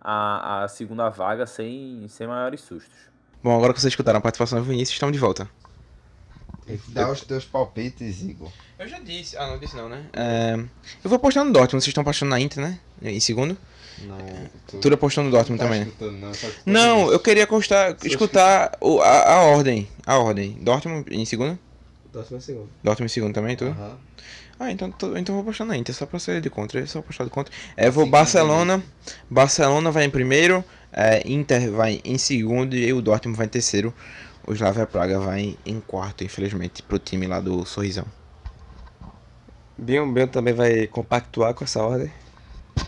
a, 0.00 0.64
a 0.64 0.68
segunda 0.68 1.08
vaga 1.08 1.46
sem, 1.46 2.06
sem 2.08 2.26
maiores 2.26 2.60
sustos. 2.60 2.96
Bom, 3.42 3.56
agora 3.56 3.72
que 3.72 3.80
vocês 3.80 3.92
escutaram 3.92 4.18
a 4.18 4.22
participação 4.22 4.58
do 4.58 4.64
Vinícius, 4.64 4.94
estamos 4.94 5.12
de 5.12 5.18
volta. 5.18 5.48
Dá 6.88 7.10
os 7.10 7.22
teus 7.22 7.44
palpites, 7.46 8.22
Igor. 8.22 8.52
Eu 8.78 8.86
já 8.86 8.98
disse. 8.98 9.36
Ah, 9.36 9.46
não 9.46 9.58
disse 9.58 9.74
não, 9.74 9.88
né? 9.88 10.04
É, 10.12 10.54
eu 11.02 11.08
vou 11.08 11.16
apostar 11.16 11.44
no 11.44 11.52
Dortmund. 11.52 11.82
Vocês 11.82 11.88
estão 11.88 12.02
apostando 12.02 12.30
na 12.30 12.38
Inter, 12.38 12.62
né? 12.62 12.78
Em 13.00 13.20
segundo. 13.20 13.56
Não, 14.06 14.16
tu, 14.66 14.78
Tudo 14.78 14.94
apostando 14.94 15.26
no 15.28 15.32
Dortmund 15.32 15.58
tá 15.58 15.64
também, 15.64 15.80
né? 15.80 15.86
escutando, 15.86 16.18
não, 16.18 16.32
Não, 16.66 17.12
eu 17.12 17.18
queria 17.20 17.46
constar, 17.46 17.96
escutar 18.04 18.76
o- 18.80 19.00
a, 19.00 19.32
a 19.34 19.40
ordem. 19.42 19.88
A 20.06 20.18
ordem. 20.18 20.52
Dortmund 20.60 21.06
em 21.14 21.24
segundo? 21.24 21.58
Próximo 22.12 22.40
segundo. 22.40 22.68
Dortmund 22.82 23.10
em 23.10 23.14
segundo 23.14 23.34
também, 23.34 23.56
tudo? 23.56 23.70
Aham. 23.70 23.96
Ah, 24.60 24.72
então, 24.72 24.90
tô- 24.90 25.16
então 25.16 25.34
vou 25.34 25.42
apostar 25.42 25.66
na 25.66 25.76
Inter, 25.76 25.94
só 25.94 26.04
pra 26.06 26.18
ser 26.18 26.40
de 26.40 26.50
contra. 26.50 26.84
Só 26.86 26.98
apostar 26.98 27.26
de 27.26 27.32
contra. 27.32 27.52
É, 27.76 27.88
vou 27.90 28.06
Barcelona. 28.06 28.82
Barcelona 29.30 29.90
vai 29.90 30.04
em 30.04 30.10
primeiro, 30.10 30.64
é, 30.92 31.22
Inter 31.30 31.70
vai 31.70 32.00
em 32.04 32.18
segundo 32.18 32.74
e 32.76 32.92
o 32.92 33.00
Dortmund 33.00 33.36
vai 33.36 33.46
em 33.46 33.50
terceiro. 33.50 33.94
O 34.46 34.52
Slavia 34.54 34.86
Praga 34.86 35.20
vai 35.20 35.56
em 35.66 35.80
quarto, 35.80 36.24
infelizmente, 36.24 36.82
pro 36.82 36.98
time 36.98 37.26
lá 37.26 37.38
do 37.40 37.64
Sorrisão. 37.66 38.04
Bion, 39.76 40.12
Bion 40.12 40.26
também 40.26 40.54
vai 40.54 40.86
compactuar 40.86 41.54
com 41.54 41.62
essa 41.64 41.82
ordem. 41.82 42.10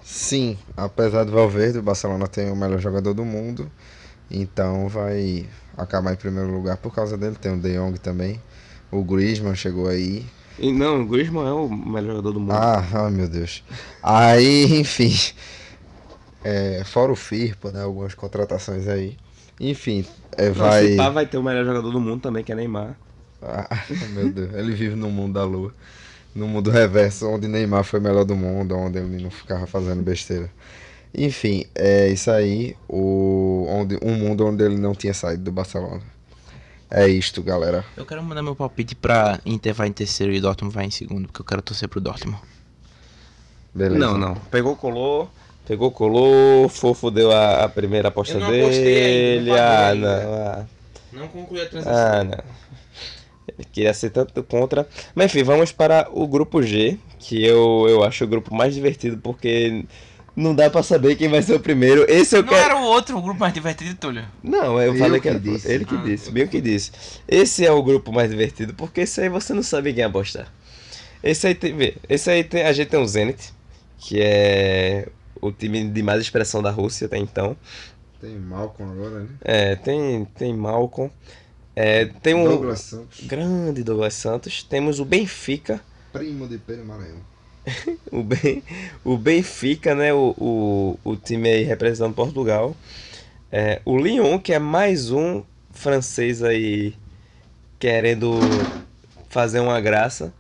Sim, 0.02 0.58
apesar 0.76 1.24
do 1.24 1.32
Valverde, 1.32 1.78
o 1.78 1.82
Barcelona 1.82 2.26
tem 2.26 2.50
o 2.50 2.56
melhor 2.56 2.78
jogador 2.78 3.14
do 3.14 3.24
mundo, 3.24 3.70
então 4.30 4.88
vai 4.88 5.48
acabar 5.76 6.12
em 6.12 6.16
primeiro 6.16 6.50
lugar 6.52 6.76
por 6.76 6.94
causa 6.94 7.16
dele. 7.16 7.36
Tem 7.40 7.52
o 7.52 7.58
De 7.60 7.74
Jong 7.74 7.98
também, 7.98 8.40
o 8.90 9.02
Griezmann 9.02 9.54
chegou 9.54 9.88
aí. 9.88 10.26
E 10.58 10.72
não, 10.72 11.02
o 11.02 11.06
Griezmann 11.06 11.48
é 11.48 11.52
o 11.52 11.68
melhor 11.68 12.16
jogador 12.16 12.32
do 12.32 12.40
mundo. 12.40 12.52
Ah, 12.52 12.84
ai 12.92 13.10
meu 13.10 13.28
Deus. 13.28 13.64
Aí, 14.02 14.80
enfim, 14.80 15.14
é, 16.44 16.82
fora 16.84 17.12
o 17.12 17.16
Firpo, 17.16 17.70
né, 17.70 17.82
algumas 17.82 18.14
contratações 18.14 18.86
aí. 18.88 19.16
Enfim, 19.58 20.04
é, 20.36 20.48
Não, 20.48 20.54
vai... 20.54 20.88
se 20.88 20.96
pá, 20.96 21.10
vai 21.10 21.26
ter 21.26 21.38
o 21.38 21.42
melhor 21.42 21.64
jogador 21.64 21.90
do 21.90 22.00
mundo 22.00 22.20
também, 22.22 22.42
que 22.42 22.52
é 22.52 22.54
Neymar. 22.54 22.96
Ah, 23.42 23.68
meu 24.10 24.30
Deus, 24.30 24.54
ele 24.54 24.72
vive 24.72 24.96
no 24.96 25.10
mundo 25.10 25.34
da 25.34 25.44
lua. 25.44 25.72
No 26.34 26.46
mundo 26.46 26.70
reverso, 26.70 27.28
onde 27.28 27.48
Neymar 27.48 27.82
foi 27.84 27.98
o 27.98 28.02
melhor 28.02 28.24
do 28.24 28.36
mundo, 28.36 28.76
onde 28.76 28.98
ele 28.98 29.22
não 29.22 29.30
ficava 29.30 29.66
fazendo 29.66 30.02
besteira. 30.02 30.50
Enfim, 31.12 31.64
é 31.74 32.08
isso 32.08 32.30
aí. 32.30 32.76
O, 32.88 33.66
onde, 33.68 33.98
um 34.00 34.14
mundo 34.14 34.46
onde 34.46 34.62
ele 34.62 34.76
não 34.78 34.94
tinha 34.94 35.12
saído 35.12 35.44
do 35.44 35.52
Barcelona. 35.52 36.02
É 36.90 37.06
isto, 37.08 37.42
galera. 37.42 37.84
Eu 37.96 38.04
quero 38.04 38.22
mandar 38.22 38.42
meu 38.42 38.54
palpite 38.56 38.94
pra 38.94 39.40
Inter 39.46 39.74
vai 39.74 39.88
em 39.88 39.92
terceiro 39.92 40.32
e 40.32 40.40
Dortmund 40.40 40.74
vai 40.74 40.86
em 40.86 40.90
segundo, 40.90 41.26
porque 41.26 41.40
eu 41.40 41.44
quero 41.44 41.62
torcer 41.62 41.88
pro 41.88 42.00
Dortmund. 42.00 42.40
Beleza. 43.74 43.98
Não, 43.98 44.18
não. 44.18 44.34
Pegou, 44.34 44.76
colou. 44.76 45.30
Pegou, 45.66 45.92
colou. 45.92 46.68
Fofo 46.68 47.10
deu 47.10 47.30
a, 47.30 47.64
a 47.64 47.68
primeira 47.68 48.08
aposta 48.08 48.34
Eu 48.34 48.40
não 48.40 48.46
apostei 48.48 49.38
ainda, 49.38 49.44
dele. 49.44 49.50
não 49.50 49.54
ah, 49.54 49.86
paguei 49.86 50.00
não. 50.00 50.10
ainda. 50.10 50.58
Ah, 50.58 50.66
Não 51.12 51.28
conclui 51.28 51.60
a 51.60 51.68
ah, 51.86 52.24
não. 52.24 52.38
Queria 53.72 53.92
ser 53.94 54.10
tanto 54.10 54.42
contra. 54.42 54.88
Mas 55.14 55.26
enfim, 55.26 55.42
vamos 55.44 55.72
para 55.72 56.08
o 56.12 56.26
grupo 56.26 56.62
G, 56.62 56.98
que 57.18 57.44
eu, 57.44 57.86
eu 57.88 58.02
acho 58.04 58.24
o 58.24 58.26
grupo 58.28 58.54
mais 58.54 58.74
divertido 58.74 59.16
porque 59.18 59.84
não 60.36 60.54
dá 60.54 60.70
pra 60.70 60.82
saber 60.82 61.16
quem 61.16 61.28
vai 61.28 61.42
ser 61.42 61.54
o 61.54 61.60
primeiro. 61.60 62.04
Esse 62.10 62.36
eu 62.36 62.42
Não 62.42 62.48
quero. 62.48 62.60
era 62.64 62.76
o 62.76 62.82
outro 62.84 63.20
grupo 63.20 63.40
mais 63.40 63.52
divertido, 63.52 63.94
Túlio. 63.96 64.24
Não, 64.42 64.80
eu 64.80 64.94
Eu 64.94 64.98
falei 64.98 65.20
que, 65.20 65.22
que 65.22 65.28
era 65.28 65.38
disse. 65.40 65.70
ele 65.70 65.84
que 65.84 65.94
Ah. 65.94 66.02
disse, 66.04 66.30
bem 66.30 66.44
o 66.44 66.48
que 66.48 66.60
disse. 66.60 66.92
Esse 67.28 67.66
é 67.66 67.72
o 67.72 67.82
grupo 67.82 68.12
mais 68.12 68.30
divertido, 68.30 68.72
porque 68.74 69.02
esse 69.02 69.20
aí 69.20 69.28
você 69.28 69.52
não 69.52 69.62
sabe 69.62 69.92
quem 69.92 70.04
apostar. 70.04 70.52
Esse 71.22 71.48
aí 71.48 71.54
tem, 71.54 71.76
vê, 71.76 71.96
esse 72.08 72.30
aí 72.30 72.42
tem, 72.44 72.62
a 72.62 72.72
gente 72.72 72.88
tem 72.88 72.98
o 73.00 73.06
Zenit, 73.06 73.52
que 73.98 74.18
é 74.22 75.08
o 75.42 75.52
time 75.52 75.86
de 75.88 76.02
mais 76.02 76.20
expressão 76.22 76.62
da 76.62 76.70
Rússia 76.70 77.06
até 77.06 77.18
então. 77.18 77.54
Tem 78.20 78.36
Malcolm 78.38 78.92
agora, 78.92 79.20
né? 79.20 79.28
É, 79.42 79.74
tem, 79.76 80.24
tem 80.36 80.54
Malcolm, 80.54 81.10
é, 81.82 82.04
tem 82.22 82.34
um 82.34 82.44
Douglas 82.44 82.80
Santos, 82.80 83.20
grande 83.26 83.82
Douglas 83.82 84.12
Santos, 84.12 84.62
temos 84.62 85.00
o 85.00 85.04
Benfica, 85.04 85.80
primo 86.12 86.46
de 86.46 86.58
Pedro 86.58 86.84
Maranhão. 86.84 87.20
o, 88.12 88.22
ben, 88.22 88.62
o 89.02 89.16
Benfica, 89.16 89.94
né, 89.94 90.12
o, 90.12 90.34
o, 90.36 90.98
o 91.02 91.16
time 91.16 91.48
aí 91.48 91.62
representando 91.62 92.14
Portugal. 92.14 92.76
É, 93.50 93.80
o 93.86 93.96
Lyon, 93.96 94.38
que 94.38 94.52
é 94.52 94.58
mais 94.58 95.10
um 95.10 95.42
francês 95.70 96.42
aí 96.42 96.94
querendo 97.78 98.38
fazer 99.30 99.60
uma 99.60 99.80
graça. 99.80 100.34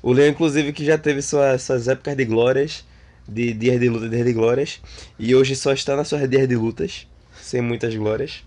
O 0.00 0.12
Lyon, 0.12 0.28
inclusive, 0.28 0.72
que 0.72 0.84
já 0.84 0.96
teve 0.96 1.20
suas, 1.20 1.62
suas 1.62 1.88
épocas 1.88 2.16
de 2.16 2.24
glórias, 2.24 2.84
de 3.26 3.52
dias 3.52 3.80
de 3.80 3.88
luta, 3.88 4.08
dias 4.08 4.24
de 4.24 4.32
glórias, 4.32 4.80
e 5.18 5.34
hoje 5.34 5.56
só 5.56 5.72
está 5.72 5.96
nas 5.96 6.06
suas 6.06 6.30
dias 6.30 6.48
de 6.48 6.54
lutas, 6.54 7.08
sem 7.40 7.60
muitas 7.60 7.92
glórias. 7.96 8.44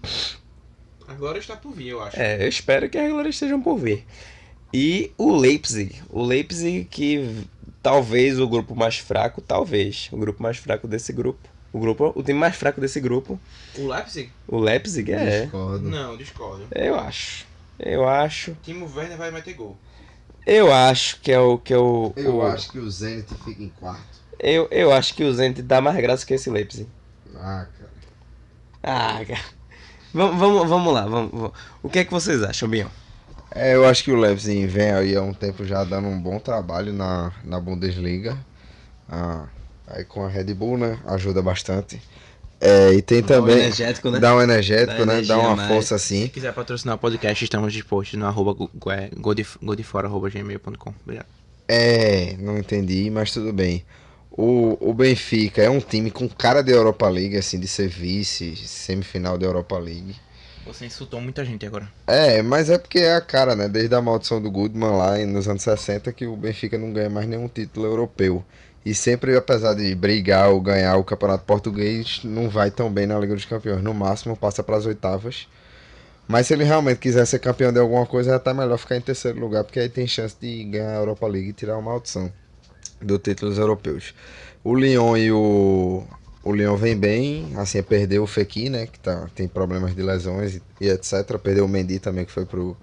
Agora 1.16 1.38
está 1.38 1.56
por 1.56 1.72
vir, 1.74 1.90
eu 1.90 2.02
acho. 2.02 2.20
É, 2.20 2.44
eu 2.44 2.48
espero 2.48 2.90
que 2.90 2.98
as 2.98 3.10
glórias 3.12 3.36
estejam 3.36 3.62
por 3.62 3.78
vir. 3.78 4.06
E 4.74 5.12
o 5.18 5.36
Leipzig. 5.36 6.02
O 6.10 6.24
Leipzig 6.24 6.86
que 6.86 7.46
talvez 7.82 8.40
o 8.40 8.48
grupo 8.48 8.76
mais 8.76 8.98
fraco, 8.98 9.42
talvez. 9.42 10.10
O 10.12 10.18
grupo 10.18 10.42
mais 10.42 10.58
fraco 10.58 10.88
desse 10.88 11.14
grupo. 11.14 11.48
O 11.72 11.80
grupo, 11.80 12.12
o 12.16 12.24
time 12.24 12.38
mais 12.40 12.56
fraco 12.56 12.80
desse 12.82 13.00
grupo. 13.00 13.40
O 13.78 13.88
Leipzig? 13.88 14.32
O 14.48 14.58
Leipzig 14.60 15.12
é. 15.12 15.42
Discordo. 15.42 15.90
Não, 15.90 16.18
discordo. 16.18 16.68
Eu 16.74 17.00
acho. 17.00 17.46
Eu 17.80 18.08
acho. 18.08 18.56
Timo 18.64 18.90
Werner 18.96 19.18
vai 19.18 19.32
meter 19.32 19.54
gol. 19.54 19.78
Eu 20.46 20.74
acho 20.74 21.20
que 21.22 21.32
é 21.32 21.40
o 21.40 21.58
que 21.58 21.74
é 21.74 21.78
o. 21.78 22.14
Eu 22.16 22.38
o- 22.38 22.42
acho 22.44 22.70
que 22.72 22.80
o 22.80 22.90
Zenit 22.92 23.34
fica 23.46 23.64
em 23.64 23.70
quarto. 23.70 24.22
Eu, 24.40 24.68
eu 24.72 24.92
acho 24.92 25.14
que 25.16 25.24
o 25.24 25.34
Zenit 25.34 25.62
dá 25.62 25.80
mais 25.82 25.96
graça 25.98 26.26
que 26.26 26.34
esse 26.34 26.50
Leipzig. 26.50 26.88
Ah, 27.36 27.66
cara. 27.78 27.92
Ah, 28.84 29.26
cara. 29.26 29.42
Vamos, 30.14 30.38
vamos, 30.40 30.70
vamos 30.70 30.94
lá. 30.94 31.06
Vamos, 31.06 31.32
vamos. 31.32 31.52
O 31.82 31.90
que 31.90 32.00
é 32.00 32.06
que 32.06 32.12
vocês 32.12 32.44
acham, 32.44 32.70
Bion? 32.70 32.88
É, 33.56 33.76
eu 33.76 33.86
acho 33.86 34.04
que 34.04 34.12
o 34.12 34.16
Leipzig 34.16 34.66
vem 34.66 34.92
aí 34.92 35.16
há 35.16 35.22
um 35.22 35.34
tempo 35.34 35.64
já 35.66 35.84
dando 35.84 36.08
um 36.08 36.20
bom 36.20 36.40
trabalho 36.40 36.92
na, 36.94 37.32
na 37.44 37.60
Bundesliga. 37.60 38.38
Ah, 39.10 39.46
aí 39.88 40.04
com 40.06 40.26
a 40.26 40.30
Red 40.30 40.54
Bull, 40.54 40.78
né? 40.78 40.98
Ajuda 41.06 41.42
bastante. 41.42 42.02
É, 42.60 42.94
e 42.94 43.02
tem 43.02 43.22
também. 43.22 43.58
energético, 43.58 44.10
Dá 44.12 44.36
um 44.36 44.42
energético, 44.42 45.06
Dá 45.06 45.14
né? 45.14 45.22
Dá 45.22 45.38
uma 45.38 45.56
mais. 45.56 45.68
força 45.68 45.98
Se 46.00 46.16
assim. 46.16 46.28
quiser 46.30 46.54
patrocinar 46.54 46.96
o 46.96 46.98
podcast, 46.98 47.44
estamos 47.44 47.74
dispostos 47.74 48.18
no 48.18 48.26
arroba 48.26 48.54
go- 48.54 48.70
go- 48.74 48.90
é, 48.92 49.10
godef- 49.18 49.58
godefora, 49.62 50.08
arroba 50.08 50.30
gmail.com. 50.30 50.94
Obrigado. 51.04 51.26
É, 51.68 52.36
não 52.40 52.58
entendi, 52.58 53.10
mas 53.10 53.32
tudo 53.32 53.52
bem. 53.52 53.84
O, 54.36 54.90
o 54.90 54.94
Benfica 54.96 55.62
é 55.62 55.70
um 55.70 55.80
time 55.80 56.10
com 56.10 56.28
cara 56.28 56.64
de 56.64 56.72
Europa 56.72 57.08
League, 57.08 57.38
assim, 57.38 57.60
de 57.60 57.68
ser 57.68 57.88
vice, 57.88 58.56
semifinal 58.56 59.38
da 59.38 59.46
Europa 59.46 59.78
League. 59.78 60.16
Você 60.66 60.88
insultou 60.88 61.22
muita 61.22 61.46
gente 61.46 61.68
agora. 61.68 61.88
É, 62.08 62.42
mas 62.42 62.68
é 62.72 62.80
porque 62.80 62.98
é 62.98 63.14
a 63.14 63.22
cara, 63.22 63.56
né? 63.56 63.68
Desde 63.68 63.94
a 63.94 64.02
maldição 64.02 64.42
do 64.42 64.50
Goodman 64.50 64.98
lá 64.98 65.18
nos 65.20 65.48
anos 65.48 65.62
60 65.62 66.12
que 66.14 66.26
o 66.26 66.36
Benfica 66.36 66.80
não 66.80 66.92
ganha 66.92 67.12
mais 67.12 67.28
nenhum 67.28 67.48
título 67.48 67.86
europeu. 67.86 68.44
E 68.84 68.96
sempre, 68.96 69.36
apesar 69.38 69.76
de 69.76 69.94
brigar 69.94 70.50
ou 70.50 70.60
ganhar 70.60 70.98
o 70.98 71.04
Campeonato 71.04 71.46
Português, 71.46 72.22
não 72.24 72.50
vai 72.50 72.72
tão 72.72 72.92
bem 72.92 73.06
na 73.06 73.20
Liga 73.20 73.36
dos 73.36 73.46
Campeões. 73.46 73.84
No 73.84 73.94
máximo, 73.94 74.36
passa 74.36 74.64
para 74.64 74.78
as 74.78 74.88
oitavas. 74.88 75.48
Mas 76.28 76.48
se 76.48 76.54
ele 76.54 76.64
realmente 76.64 76.98
quiser 76.98 77.26
ser 77.28 77.38
campeão 77.38 77.72
de 77.72 77.80
alguma 77.80 78.06
coisa, 78.08 78.32
é 78.32 78.36
até 78.36 78.52
melhor 78.52 78.78
ficar 78.78 78.96
em 78.96 79.02
terceiro 79.02 79.40
lugar, 79.40 79.64
porque 79.64 79.80
aí 79.80 79.90
tem 79.90 80.08
chance 80.08 80.36
de 80.40 80.64
ganhar 80.64 80.92
a 80.92 80.96
Europa 80.96 81.28
League 81.28 81.50
e 81.50 81.54
tirar 81.54 81.76
uma 81.76 81.92
maldição 81.92 82.32
do 83.04 83.18
títulos 83.20 83.58
europeus. 83.58 84.14
O 84.64 84.76
Lyon 84.76 85.18
e 85.18 85.32
o 85.32 86.04
o 86.46 86.52
Lyon 86.52 86.76
vem 86.76 86.98
bem, 86.98 87.54
assim, 87.58 87.82
perdeu 87.82 88.24
o 88.24 88.28
Fekir, 88.28 88.70
né, 88.70 88.86
que 88.86 89.00
tá, 89.00 89.30
tem 89.34 89.48
problemas 89.48 89.96
de 89.96 90.02
lesões 90.04 90.60
e, 90.82 90.90
etc. 90.90 91.40
Perdeu 91.40 91.64
o 91.66 91.70
Mendy 91.70 92.00
também, 92.00 92.26
que 92.26 92.32
foi 92.34 92.46
pro 92.46 92.76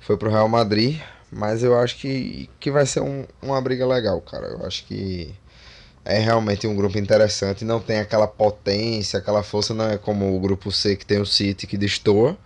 foi 0.00 0.16
pro 0.16 0.30
Real 0.30 0.48
Madrid, 0.48 1.00
mas 1.30 1.62
eu 1.62 1.78
acho 1.78 1.96
que, 1.98 2.48
que 2.58 2.70
vai 2.70 2.86
ser 2.86 3.00
um- 3.00 3.26
uma 3.42 3.60
briga 3.60 3.86
legal, 3.86 4.20
cara. 4.20 4.46
Eu 4.48 4.64
acho 4.66 4.84
que 4.86 5.34
é 6.04 6.18
realmente 6.18 6.66
um 6.66 6.76
grupo 6.76 6.98
interessante, 6.98 7.64
não 7.64 7.80
tem 7.80 7.98
aquela 7.98 8.26
potência, 8.28 9.18
aquela 9.18 9.42
força, 9.42 9.74
não 9.74 9.86
é 9.90 9.98
como 9.98 10.36
o 10.36 10.40
grupo 10.40 10.72
C 10.72 10.96
que 10.96 11.06
tem 11.06 11.20
o 11.20 11.26
City 11.26 11.66
que 11.66 11.76
destoa. 11.78 12.36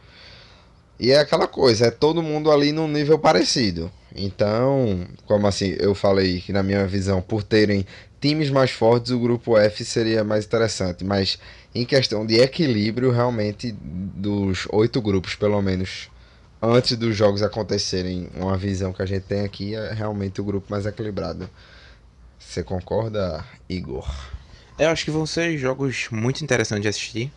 E 1.03 1.11
é 1.11 1.19
aquela 1.19 1.49
coisa, 1.49 1.87
é 1.87 1.91
todo 1.91 2.23
mundo 2.23 2.49
ali 2.49 2.71
num 2.71 2.87
nível 2.87 3.19
parecido. 3.19 3.91
Então, 4.15 5.05
como 5.27 5.49
assim, 5.49 5.75
eu 5.81 5.97
falei 5.97 6.41
que 6.41 6.53
na 6.53 6.63
minha 6.63 6.87
visão, 6.87 7.21
por 7.21 7.43
terem 7.43 7.85
times 8.21 8.51
mais 8.51 8.71
fortes, 8.71 9.11
o 9.11 9.19
grupo 9.19 9.59
F 9.59 9.85
seria 9.85 10.23
mais 10.23 10.45
interessante. 10.45 11.03
Mas 11.03 11.41
em 11.75 11.85
questão 11.85 12.25
de 12.25 12.37
equilíbrio, 12.37 13.11
realmente, 13.11 13.75
dos 13.83 14.69
oito 14.71 15.03
grupos, 15.03 15.35
pelo 15.35 15.61
menos, 15.61 16.09
antes 16.63 16.97
dos 16.97 17.17
jogos 17.17 17.43
acontecerem, 17.43 18.29
uma 18.37 18.57
visão 18.57 18.93
que 18.93 19.03
a 19.03 19.07
gente 19.07 19.25
tem 19.25 19.41
aqui 19.41 19.75
é 19.75 19.93
realmente 19.93 20.41
o 20.41 20.45
grupo 20.45 20.71
mais 20.71 20.87
equilibrado. 20.87 21.51
Você 22.39 22.63
concorda, 22.63 23.45
Igor? 23.69 24.09
Eu 24.79 24.91
acho 24.91 25.05
que 25.05 25.11
vão 25.11 25.27
ser 25.27 25.59
jogos 25.59 26.07
muito 26.13 26.45
interessantes 26.45 26.83
de 26.83 26.89
assistir. 26.89 27.33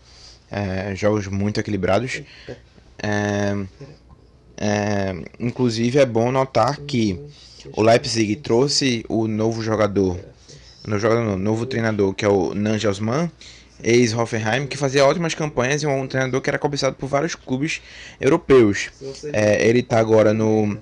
É, 0.52 0.96
jogos 0.96 1.26
muito 1.26 1.60
equilibrados. 1.60 2.22
É, 2.98 3.56
é, 4.58 5.16
inclusive 5.40 6.00
é 6.00 6.06
bom 6.06 6.32
notar 6.32 6.78
que 6.78 7.20
o 7.74 7.82
Leipzig 7.82 8.36
trouxe 8.38 9.06
o 9.10 9.28
novo 9.28 9.62
jogador, 9.62 10.20
no 10.88 10.98
jogador 11.00 11.24
não, 11.24 11.38
novo 11.38 11.66
treinador, 11.66 12.14
que 12.14 12.24
é 12.24 12.30
o 12.30 12.54
Nagelsmann, 12.54 13.30
ex-Hoffenheim, 13.84 14.68
que 14.68 14.78
fazia 14.78 15.06
ótimas 15.06 15.34
campanhas 15.34 15.84
e 15.84 15.88
um 15.88 16.08
treinador 16.08 16.42
que 16.42 16.50
era 16.50 16.58
cobiçado 16.58 16.96
por 16.96 17.08
vários 17.08 17.36
clubes 17.36 17.82
europeus. 18.20 18.90
É, 19.34 19.68
ele 19.68 19.84
tá 19.84 20.00
agora 20.00 20.34
no 20.34 20.78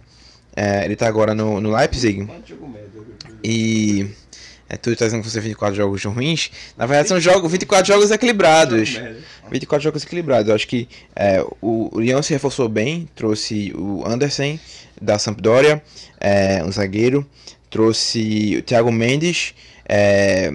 é, 0.56 0.86
ele 0.86 0.96
tá 0.96 1.08
agora 1.08 1.34
no, 1.34 1.60
no 1.60 1.76
Leipzig 1.76 2.28
e 3.44 4.08
é, 4.74 4.78
tu 4.78 4.96
tá 4.96 5.06
dizendo 5.06 5.22
que 5.24 5.30
você 5.30 5.40
24 5.40 5.76
jogos 5.76 6.04
ruins. 6.04 6.50
Na 6.78 6.86
verdade, 6.86 7.10
são 7.10 7.20
jogos, 7.20 7.52
24 7.52 7.86
jogos 7.88 8.12
equilibrados. 8.12 8.90
24 9.52 9.84
jogos 9.84 10.04
equilibrados. 10.04 10.50
Eu 10.50 10.56
acho 10.56 10.68
que 10.68 10.88
é, 11.16 11.42
o, 11.62 11.90
o 11.96 12.00
Lyon 12.00 12.22
se 12.22 12.34
reforçou 12.34 12.68
bem. 12.70 13.08
Trouxe 13.16 13.72
o 13.76 14.04
Andersen 14.08 14.60
da 15.02 15.20
Sampdoria, 15.20 15.82
é, 16.20 16.64
um 16.64 16.72
zagueiro. 16.72 17.26
Trouxe 17.70 18.58
o 18.60 18.62
Thiago 18.64 18.92
Mendes, 18.92 19.54
é, 19.90 20.52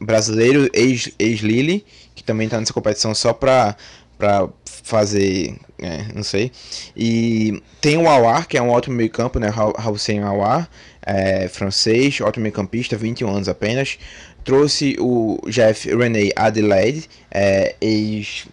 brasileiro, 0.00 0.68
ex- 0.72 1.12
ex-Lille, 1.18 1.84
que 2.14 2.24
também 2.24 2.48
tá 2.48 2.58
nessa 2.58 2.72
competição 2.72 3.14
só 3.14 3.32
pra, 3.32 3.76
pra 4.18 4.48
fazer. 4.82 5.54
é, 5.80 6.06
não 6.14 6.22
sei. 6.22 6.50
E 6.96 7.62
tem 7.80 7.98
o 7.98 8.08
Awar, 8.08 8.48
que 8.48 8.56
é 8.56 8.62
um 8.62 8.70
ótimo 8.70 8.96
meio-campo, 8.96 9.38
né? 9.38 9.52
Hussein 9.90 10.20
Awar, 10.20 10.68
é, 11.04 11.48
francês, 11.48 12.20
ótimo 12.20 12.44
meio-campista, 12.44 12.96
21 12.96 13.28
anos 13.28 13.48
apenas. 13.48 13.98
Trouxe 14.44 14.96
o 14.98 15.38
Jeff 15.48 15.88
René 15.94 16.30
Adelaide, 16.34 17.08
é, 17.30 17.74
ex- 17.80 18.46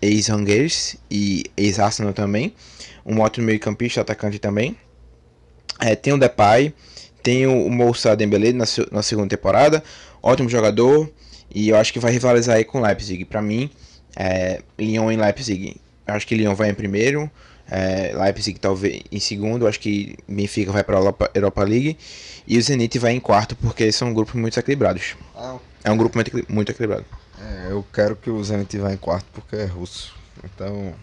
ex-Hungers 0.00 0.96
e 1.10 1.44
ex-Arsenal 1.56 2.12
também. 2.12 2.54
Um 3.04 3.20
ótimo 3.20 3.46
meio-campista, 3.46 4.00
atacante 4.00 4.38
também. 4.38 4.76
É, 5.80 5.94
tem 5.94 6.12
o 6.12 6.18
Depay, 6.18 6.74
tem 7.22 7.46
o, 7.46 7.68
Moussa 7.68 8.16
Dembélé 8.16 8.52
na, 8.52 8.64
na 8.90 9.02
segunda 9.02 9.28
temporada, 9.28 9.82
ótimo 10.22 10.48
jogador 10.48 11.10
e 11.54 11.68
eu 11.68 11.76
acho 11.76 11.92
que 11.92 11.98
vai 11.98 12.12
rivalizar 12.12 12.56
aí 12.56 12.64
com 12.64 12.80
Leipzig. 12.80 13.24
Para 13.24 13.40
mim, 13.40 13.70
é, 14.16 14.60
Lyon 14.78 15.12
e 15.12 15.16
Leipzig, 15.16 15.76
eu 16.06 16.14
acho 16.14 16.26
que 16.26 16.34
Lyon 16.34 16.54
vai 16.54 16.70
em 16.70 16.74
primeiro, 16.74 17.30
é, 17.70 18.12
Leipzig 18.14 18.58
talvez 18.58 19.02
em 19.10 19.20
segundo, 19.20 19.66
acho 19.66 19.80
que 19.80 20.16
Benfica 20.26 20.72
vai 20.72 20.82
para 20.82 20.96
a 20.96 21.00
Europa, 21.00 21.30
Europa 21.34 21.64
League 21.64 21.98
e 22.46 22.58
o 22.58 22.62
Zenit 22.62 22.98
vai 22.98 23.12
em 23.12 23.20
quarto 23.20 23.54
porque 23.56 23.90
são 23.92 24.12
grupos 24.14 24.34
muito 24.34 24.58
equilibrados. 24.58 25.16
É 25.84 25.90
um 25.90 25.96
grupo 25.96 26.16
muito, 26.16 26.52
muito 26.52 26.72
equilibrado. 26.72 27.04
É, 27.40 27.70
eu 27.70 27.84
quero 27.92 28.16
que 28.16 28.30
o 28.30 28.42
Zenit 28.42 28.76
vá 28.78 28.92
em 28.92 28.96
quarto 28.96 29.26
porque 29.32 29.56
é 29.56 29.64
russo. 29.64 30.14
Então, 30.44 30.94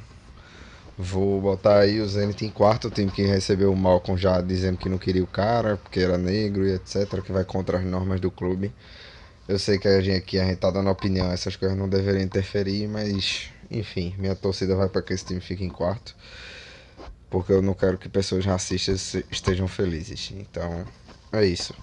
Vou 0.98 1.42
botar 1.42 1.80
aí 1.80 2.00
o 2.00 2.08
Zenit 2.08 2.46
em 2.46 2.50
quarto, 2.50 2.88
o 2.88 2.92
time 2.92 3.12
que 3.12 3.22
recebeu 3.24 3.72
o 3.72 3.76
Malcolm 3.76 4.18
já 4.18 4.40
dizendo 4.40 4.78
que 4.78 4.88
não 4.88 4.98
queria 4.98 5.24
o 5.24 5.28
cara, 5.28 5.76
porque 5.76 6.00
era 6.00 6.18
negro 6.18 6.66
e 6.66 6.72
etc, 6.72 7.22
que 7.22 7.34
vai 7.34 7.44
contra 7.44 7.78
as 7.78 7.84
normas 7.84 8.22
do 8.22 8.32
clube. 8.32 8.72
Eu 9.46 9.60
sei 9.60 9.78
que 9.78 9.90
a 9.90 10.00
gente 10.00 10.18
aqui 10.18 10.40
a 10.40 10.46
gente 10.46 10.58
tá 10.58 10.72
dando 10.72 10.90
opinião, 10.90 11.30
essas 11.32 11.58
coisas 11.58 11.78
não 11.78 11.90
deveriam 11.90 12.24
interferir, 12.24 12.88
mas 12.88 13.50
enfim, 13.70 14.16
minha 14.18 14.36
torcida 14.36 14.74
vai 14.74 14.88
para 14.88 15.02
que 15.02 15.14
esse 15.14 15.26
time 15.26 15.42
fique 15.42 15.66
em 15.66 15.70
quarto. 15.70 16.16
Porque 17.30 17.52
eu 17.52 17.62
não 17.62 17.74
quero 17.74 17.98
que 17.98 18.08
pessoas 18.08 18.46
racistas 18.46 19.16
estejam 19.32 19.68
felizes. 19.68 20.32
Então, 20.36 20.86
é 21.32 21.46
isso. 21.46 21.74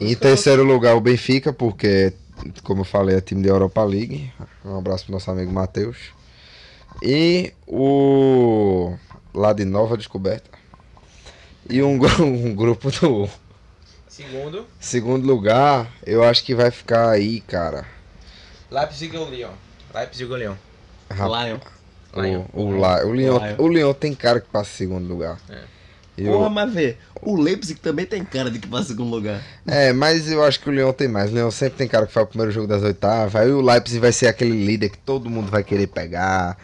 Em 0.00 0.14
terceiro 0.14 0.62
lugar, 0.64 0.94
o 0.96 1.00
Benfica, 1.00 1.52
porque, 1.52 2.12
como 2.62 2.80
eu 2.82 2.84
falei, 2.84 3.16
é 3.16 3.20
time 3.20 3.42
da 3.42 3.50
Europa 3.50 3.82
League. 3.84 4.32
Um 4.64 4.76
abraço 4.76 5.04
pro 5.04 5.12
nosso 5.14 5.30
amigo 5.30 5.52
Matheus. 5.52 5.96
E 7.02 7.52
o. 7.66 8.94
Lá 9.34 9.52
de 9.52 9.64
Nova 9.64 9.96
Descoberta. 9.96 10.50
E 11.68 11.82
um, 11.82 11.98
um 12.20 12.54
grupo 12.54 12.90
do 12.90 13.28
Segundo, 14.08 14.66
segundo 14.78 15.26
lugar, 15.26 15.90
eu 16.04 16.22
acho 16.22 16.44
que 16.44 16.54
vai 16.54 16.70
ficar 16.70 17.08
aí, 17.08 17.40
cara. 17.40 17.86
Leipzig 18.70 19.16
ou 19.16 19.30
Lyon? 19.30 19.52
Leipzig 19.94 20.30
ou 20.30 20.36
Lyon? 20.36 20.54
Rap- 21.10 21.30
Lion. 21.30 21.58
Lion. 22.14 22.42
O, 22.52 22.62
o, 22.64 22.76
La- 22.78 23.04
o, 23.04 23.12
Leon, 23.12 23.38
Lion. 23.38 23.54
o 23.58 23.66
Leon 23.68 23.92
tem 23.94 24.14
cara 24.14 24.40
que 24.40 24.48
passa 24.48 24.70
em 24.70 24.76
segundo 24.76 25.06
lugar. 25.08 25.38
E 26.16 26.28
o- 26.28 26.32
Porra, 26.32 26.50
mas 26.50 26.72
vê, 26.74 26.96
o 27.22 27.34
Leipzig 27.40 27.80
também 27.80 28.04
tem 28.04 28.22
cara 28.24 28.50
de 28.50 28.58
que 28.58 28.66
passa 28.68 28.84
em 28.84 28.86
segundo 28.88 29.10
lugar. 29.10 29.40
É, 29.66 29.92
mas 29.94 30.30
eu 30.30 30.44
acho 30.44 30.60
que 30.60 30.68
o 30.68 30.72
Leão 30.72 30.92
tem 30.92 31.08
mais. 31.08 31.30
O 31.30 31.34
Leão 31.34 31.50
sempre 31.50 31.78
tem 31.78 31.88
cara 31.88 32.06
que 32.06 32.12
faz 32.12 32.26
o 32.26 32.28
primeiro 32.28 32.52
jogo 32.52 32.66
das 32.66 32.82
oitavas. 32.82 33.34
Aí 33.34 33.50
o 33.50 33.60
Leipzig 33.62 33.98
vai 33.98 34.12
ser 34.12 34.26
aquele 34.26 34.64
líder 34.66 34.90
que 34.90 34.98
todo 34.98 35.30
mundo 35.30 35.50
vai 35.50 35.64
querer 35.64 35.86
pegar. 35.86 36.56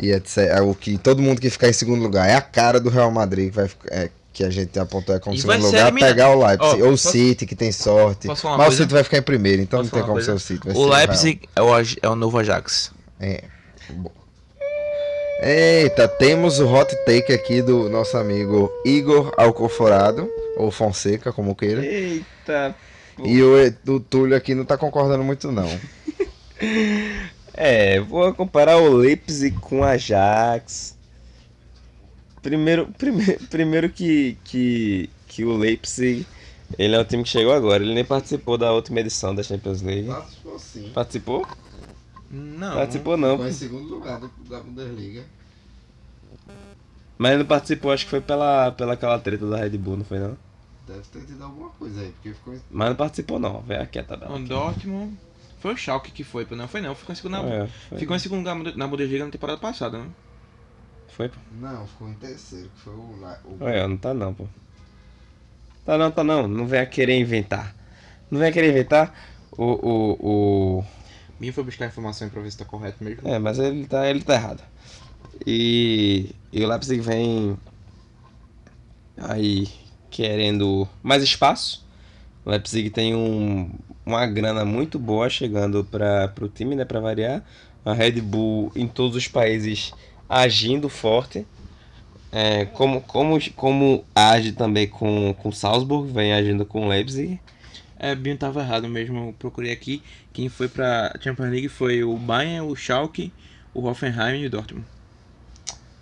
E 0.00 0.10
etc. 0.10 0.38
É 0.38 0.60
o 0.60 0.74
que 0.74 0.98
todo 0.98 1.22
mundo 1.22 1.40
que 1.40 1.48
ficar 1.48 1.68
em 1.68 1.72
segundo 1.72 2.02
lugar. 2.02 2.28
É 2.28 2.34
a 2.34 2.40
cara 2.40 2.80
do 2.80 2.90
Real 2.90 3.12
Madrid 3.12 3.50
que, 3.50 3.54
vai, 3.54 3.68
ficar- 3.68 3.94
é, 3.94 4.10
que 4.32 4.42
a 4.42 4.50
gente 4.50 4.76
apontou 4.76 5.14
é 5.14 5.20
como 5.20 5.36
E 5.36 5.40
segundo 5.40 5.60
ser 5.60 5.66
lugar. 5.66 5.82
eliminado. 5.86 6.10
Pegar 6.10 6.30
o 6.30 6.44
Leipzig. 6.44 6.82
Ó, 6.82 6.84
Ou 6.86 6.88
o 6.88 6.90
posso- 6.90 7.10
City, 7.12 7.46
que 7.46 7.54
tem 7.54 7.70
sorte. 7.70 8.26
Mas 8.26 8.42
o 8.42 8.56
coisa? 8.56 8.76
City 8.76 8.92
vai 8.92 9.04
ficar 9.04 9.18
em 9.18 9.22
primeiro, 9.22 9.62
então 9.62 9.78
Posso 9.84 9.94
não 9.94 10.00
tem 10.02 10.08
como 10.08 10.20
ser 10.20 10.32
coisa? 10.32 10.44
o 10.44 10.44
City. 10.44 10.66
vai 10.66 10.74
O 10.76 10.82
ser. 10.84 10.96
Leipzig 10.96 11.48
é 11.54 11.62
o, 11.62 11.68
é 12.02 12.08
o 12.08 12.16
novo 12.16 12.38
Ajax. 12.40 12.90
É. 13.20 13.44
Bom. 13.88 14.10
Eita, 15.46 16.08
temos 16.08 16.58
o 16.58 16.66
hot 16.66 16.96
take 17.04 17.30
aqui 17.30 17.60
do 17.60 17.90
nosso 17.90 18.16
amigo 18.16 18.72
Igor 18.82 19.30
Alcoforado, 19.36 20.26
ou 20.56 20.70
Fonseca, 20.70 21.34
como 21.34 21.54
queira. 21.54 21.84
Eita. 21.84 22.74
E 23.22 23.42
o, 23.42 23.54
o 23.92 24.00
Túlio 24.00 24.34
aqui 24.34 24.54
não 24.54 24.64
tá 24.64 24.78
concordando 24.78 25.22
muito, 25.22 25.52
não. 25.52 25.68
É, 27.56 28.00
vou 28.00 28.34
comparar 28.34 28.78
o 28.78 28.96
Leipzig 28.96 29.56
com 29.60 29.80
o 29.80 29.84
Ajax. 29.84 30.96
Primeiro, 32.42 32.88
primeiro, 32.98 33.38
primeiro 33.46 33.88
que, 33.90 34.36
que, 34.42 35.08
que 35.28 35.44
o 35.44 35.56
Leipzig, 35.56 36.26
ele 36.76 36.96
é 36.96 36.98
um 36.98 37.04
time 37.04 37.22
que 37.22 37.28
chegou 37.28 37.52
agora. 37.52 37.80
Ele 37.80 37.94
nem 37.94 38.04
participou 38.04 38.58
da 38.58 38.72
última 38.72 38.98
edição 38.98 39.32
da 39.32 39.42
Champions 39.44 39.82
League. 39.82 40.08
Participou 40.08 40.58
sim. 40.58 40.90
Participou? 40.92 41.46
Não. 42.34 42.74
Participou 42.74 43.16
não. 43.16 43.32
Ficou 43.32 43.48
em 43.48 43.52
segundo 43.52 43.88
lugar 43.88 44.20
da 44.20 44.60
Bundesliga. 44.60 45.24
Mas 47.16 47.38
não 47.38 47.46
participou, 47.46 47.92
acho 47.92 48.04
que 48.04 48.10
foi 48.10 48.20
pela, 48.20 48.72
pela 48.72 48.94
aquela 48.94 49.18
treta 49.18 49.48
da 49.48 49.58
Red 49.58 49.78
Bull, 49.78 49.98
não 49.98 50.04
foi 50.04 50.18
não? 50.18 50.36
Deve 50.86 51.00
ter 51.00 51.24
tido 51.24 51.42
alguma 51.42 51.70
coisa 51.70 52.00
aí, 52.00 52.10
porque 52.10 52.34
ficou 52.34 52.54
em... 52.54 52.60
Mas 52.70 52.88
não 52.88 52.96
participou 52.96 53.38
não, 53.38 53.62
vem 53.62 53.78
aqui 53.78 53.98
a 53.98 54.04
tabela. 54.04 54.36
O 54.36 54.44
Dortmund. 54.44 55.16
Foi 55.60 55.72
o 55.72 55.76
Schalke 55.76 56.10
que 56.10 56.24
foi, 56.24 56.46
não 56.50 56.68
foi 56.68 56.80
não. 56.80 56.94
Ficou 56.94 57.12
em 57.12 57.16
segundo, 57.16 57.32
na, 57.32 57.42
É, 57.42 57.66
foi, 57.88 57.98
ficou 57.98 58.16
em 58.16 58.18
segundo 58.18 58.38
lugar 58.38 58.76
na 58.76 58.86
Bundesliga 58.86 59.24
na 59.24 59.30
temporada 59.30 59.58
passada, 59.58 59.98
né? 59.98 60.10
foi, 61.08 61.28
pô. 61.28 61.36
Não, 61.60 61.86
ficou 61.86 62.08
em 62.08 62.14
terceiro, 62.14 62.68
que 62.74 62.80
foi 62.80 62.92
o... 62.92 62.96
O... 62.96 63.58
Olha, 63.60 63.88
não 63.88 63.96
tá 63.96 64.12
não, 64.12 64.34
pô. 64.34 64.46
Tá 65.86 65.96
não, 65.96 66.10
tá 66.10 66.24
não. 66.24 66.48
Não 66.48 66.66
venha 66.66 66.84
querer 66.84 67.18
inventar. 67.18 67.74
Não 68.30 68.40
venha 68.40 68.52
querer 68.52 68.70
inventar 68.70 69.14
o, 69.52 69.64
o, 69.64 70.78
o... 70.78 70.84
Binho 71.38 71.52
foi 71.52 71.64
buscar 71.64 71.86
informação 71.86 72.28
pra 72.28 72.40
ver 72.40 72.50
se 72.50 72.58
tá 72.58 72.64
correto 72.64 73.02
mesmo. 73.02 73.28
É, 73.28 73.38
mas 73.38 73.58
ele 73.58 73.86
tá, 73.86 74.08
ele 74.08 74.22
tá 74.22 74.34
errado. 74.34 74.62
E, 75.46 76.30
e 76.52 76.64
o 76.64 76.68
Leipzig 76.68 77.00
vem 77.00 77.56
aí 79.16 79.68
querendo 80.10 80.88
mais 81.02 81.22
espaço. 81.22 81.84
O 82.44 82.50
Leipzig 82.50 82.90
tem 82.90 83.14
um, 83.14 83.70
uma 84.04 84.26
grana 84.26 84.64
muito 84.64 84.98
boa 84.98 85.28
chegando 85.28 85.84
para 85.84 86.32
o 86.40 86.48
time, 86.48 86.74
né, 86.76 86.84
para 86.84 87.00
variar. 87.00 87.42
A 87.84 87.92
Red 87.92 88.20
Bull 88.20 88.72
em 88.74 88.86
todos 88.86 89.16
os 89.16 89.28
países 89.28 89.92
agindo 90.28 90.88
forte. 90.88 91.46
É, 92.32 92.64
como, 92.64 93.00
como, 93.00 93.38
como 93.52 94.04
age 94.14 94.52
também 94.52 94.88
com 94.88 95.32
com 95.34 95.52
Salzburg, 95.52 96.10
vem 96.10 96.32
agindo 96.32 96.64
com 96.64 96.88
Leipzig. 96.88 97.40
É, 98.04 98.14
Binho 98.14 98.36
tava 98.36 98.60
errado 98.60 98.86
mesmo, 98.88 99.28
eu 99.28 99.34
procurei 99.38 99.72
aqui. 99.72 100.02
Quem 100.32 100.48
foi 100.50 100.68
pra 100.68 101.14
Champions 101.20 101.50
League 101.50 101.68
foi 101.68 102.04
o 102.04 102.16
Bayern, 102.18 102.60
o 102.70 102.76
Schalke, 102.76 103.32
o 103.72 103.86
Hoffenheim 103.86 104.42
e 104.42 104.46
o 104.46 104.50
Dortmund. 104.50 104.86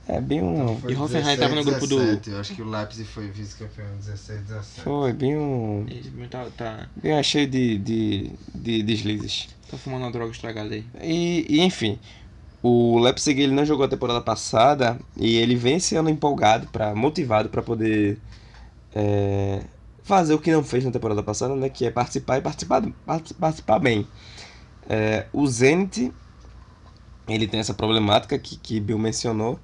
É 0.09 0.21
bem 0.21 0.43
um. 0.43 0.81
E 0.89 0.95
Hoffenheim 0.97 1.37
tava 1.37 1.55
no 1.55 1.63
grupo 1.63 1.87
do- 1.87 2.01
Eu 2.29 2.41
acho 2.41 2.55
que 2.57 2.63
o 2.63 2.69
Leipzig 2.69 3.07
foi 3.09 3.29
vice-campeão 3.29 3.87
16, 3.99 4.41
17. 4.41 4.81
Foi 4.83 5.13
bem 5.13 5.39
um. 5.39 5.85
Binho 5.85 6.29
tá, 6.29 6.45
tá, 6.57 6.89
Bem 6.97 7.23
cheio 7.23 7.47
de, 7.47 7.79
de, 7.79 8.31
de 8.53 8.83
deslizes. 8.83 9.49
tá 9.71 9.77
fumando 9.79 10.03
uma 10.03 10.11
droga 10.11 10.33
estragada 10.33 10.75
aí. 10.75 10.85
E, 11.01 11.47
e, 11.49 11.61
enfim, 11.61 12.01
o 12.63 12.99
Leipzig 12.99 13.41
ele 13.41 13.55
não 13.55 13.65
jogou 13.65 13.87
a 13.87 13.89
temporada 13.89 14.21
passada 14.21 14.99
e 15.17 15.37
ele 15.37 15.55
vem 15.55 15.77
esse 15.77 15.95
ano 15.95 16.11
empolgado, 16.11 16.67
pra, 16.67 16.95
motivado 16.97 17.49
para 17.49 17.63
poder 17.63 18.19
é, 18.95 19.63
fazer 20.05 20.35
o 20.35 20.39
que 20.41 20.51
não 20.53 20.63
fez 20.65 20.85
na 20.85 20.91
temporada 20.91 21.23
passada, 21.23 21.55
né? 21.57 21.69
Que 21.69 21.87
é 21.87 21.91
participar 21.91 22.39
e 22.39 22.43
participar, 22.43 22.83
parti- 23.05 23.35
participar 23.35 23.79
bem. 23.79 24.09
É, 24.89 25.27
o 25.33 25.47
Zenit, 25.47 26.13
ele 27.29 27.47
tem 27.49 27.61
essa 27.61 27.75
problemática 27.75 28.39
que, 28.39 28.57
que 28.57 28.81
Bill 28.81 28.99
mencionou 28.99 29.59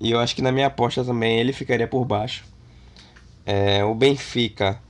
e 0.00 0.10
eu 0.10 0.18
acho 0.20 0.34
que 0.34 0.42
na 0.42 0.52
minha 0.52 0.66
aposta 0.66 1.04
também 1.04 1.38
ele 1.38 1.52
ficaria 1.52 1.86
por 1.88 2.04
baixo. 2.04 2.44
É, 3.44 3.84
o 3.84 3.94
Benfica, 3.94 4.80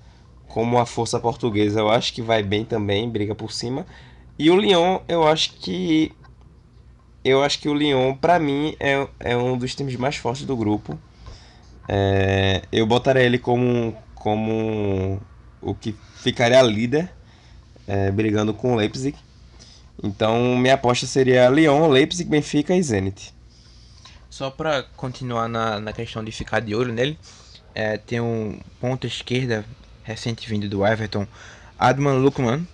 como 0.49 0.79
a 0.79 0.87
força 0.87 1.19
portuguesa, 1.19 1.81
eu 1.81 1.91
acho 1.91 2.13
que 2.13 2.23
vai 2.23 2.43
bem 2.43 2.65
também, 2.65 3.09
briga 3.11 3.35
por 3.35 3.53
cima. 3.53 3.87
E 4.39 4.51
o 4.51 4.57
Lyon, 4.57 5.01
eu 5.09 5.27
acho 5.27 5.55
que. 5.55 6.13
Eu 7.25 7.43
acho 7.43 7.59
que 7.61 7.69
o 7.69 7.75
Lyon, 7.75 8.15
pra 8.17 8.39
mim, 8.39 8.75
é, 8.81 9.07
é 9.21 9.37
um 9.37 9.57
dos 9.57 9.75
times 9.75 9.95
mais 9.97 10.17
fortes 10.17 10.45
do 10.45 10.57
grupo. 10.57 10.99
É, 11.89 12.63
eu 12.73 12.87
botaria 12.87 13.23
ele 13.23 13.39
como, 13.39 13.97
como 14.23 15.21
o 15.61 15.75
que 15.75 15.97
ficaria 16.15 16.63
líder, 16.63 17.11
é, 17.89 18.09
brigando 18.13 18.55
com 18.55 18.73
o 18.73 18.77
Leipzig. 18.77 19.17
Então, 20.01 20.57
minha 20.57 20.75
aposta 20.75 21.07
seria 21.07 21.49
Lyon, 21.49 21.89
Leipzig, 21.89 22.31
Benfica 22.31 22.73
e 22.73 22.81
Zenit. 22.81 23.35
Só 24.31 24.49
pra 24.49 24.85
continuar 24.97 25.49
na, 25.49 25.81
na 25.81 25.93
questão 25.93 26.23
de 26.23 26.31
ficar 26.31 26.61
de 26.61 26.73
olho 26.73 26.93
nele, 26.93 27.19
é, 27.75 27.99
tem 27.99 28.21
um 28.21 28.61
ponta 28.81 29.09
esquerda 29.09 29.65
recente 30.05 30.49
vindo 30.49 30.69
do 30.69 30.87
Everton, 30.87 31.27
Adman 31.77 32.19
Lukman. 32.19 32.67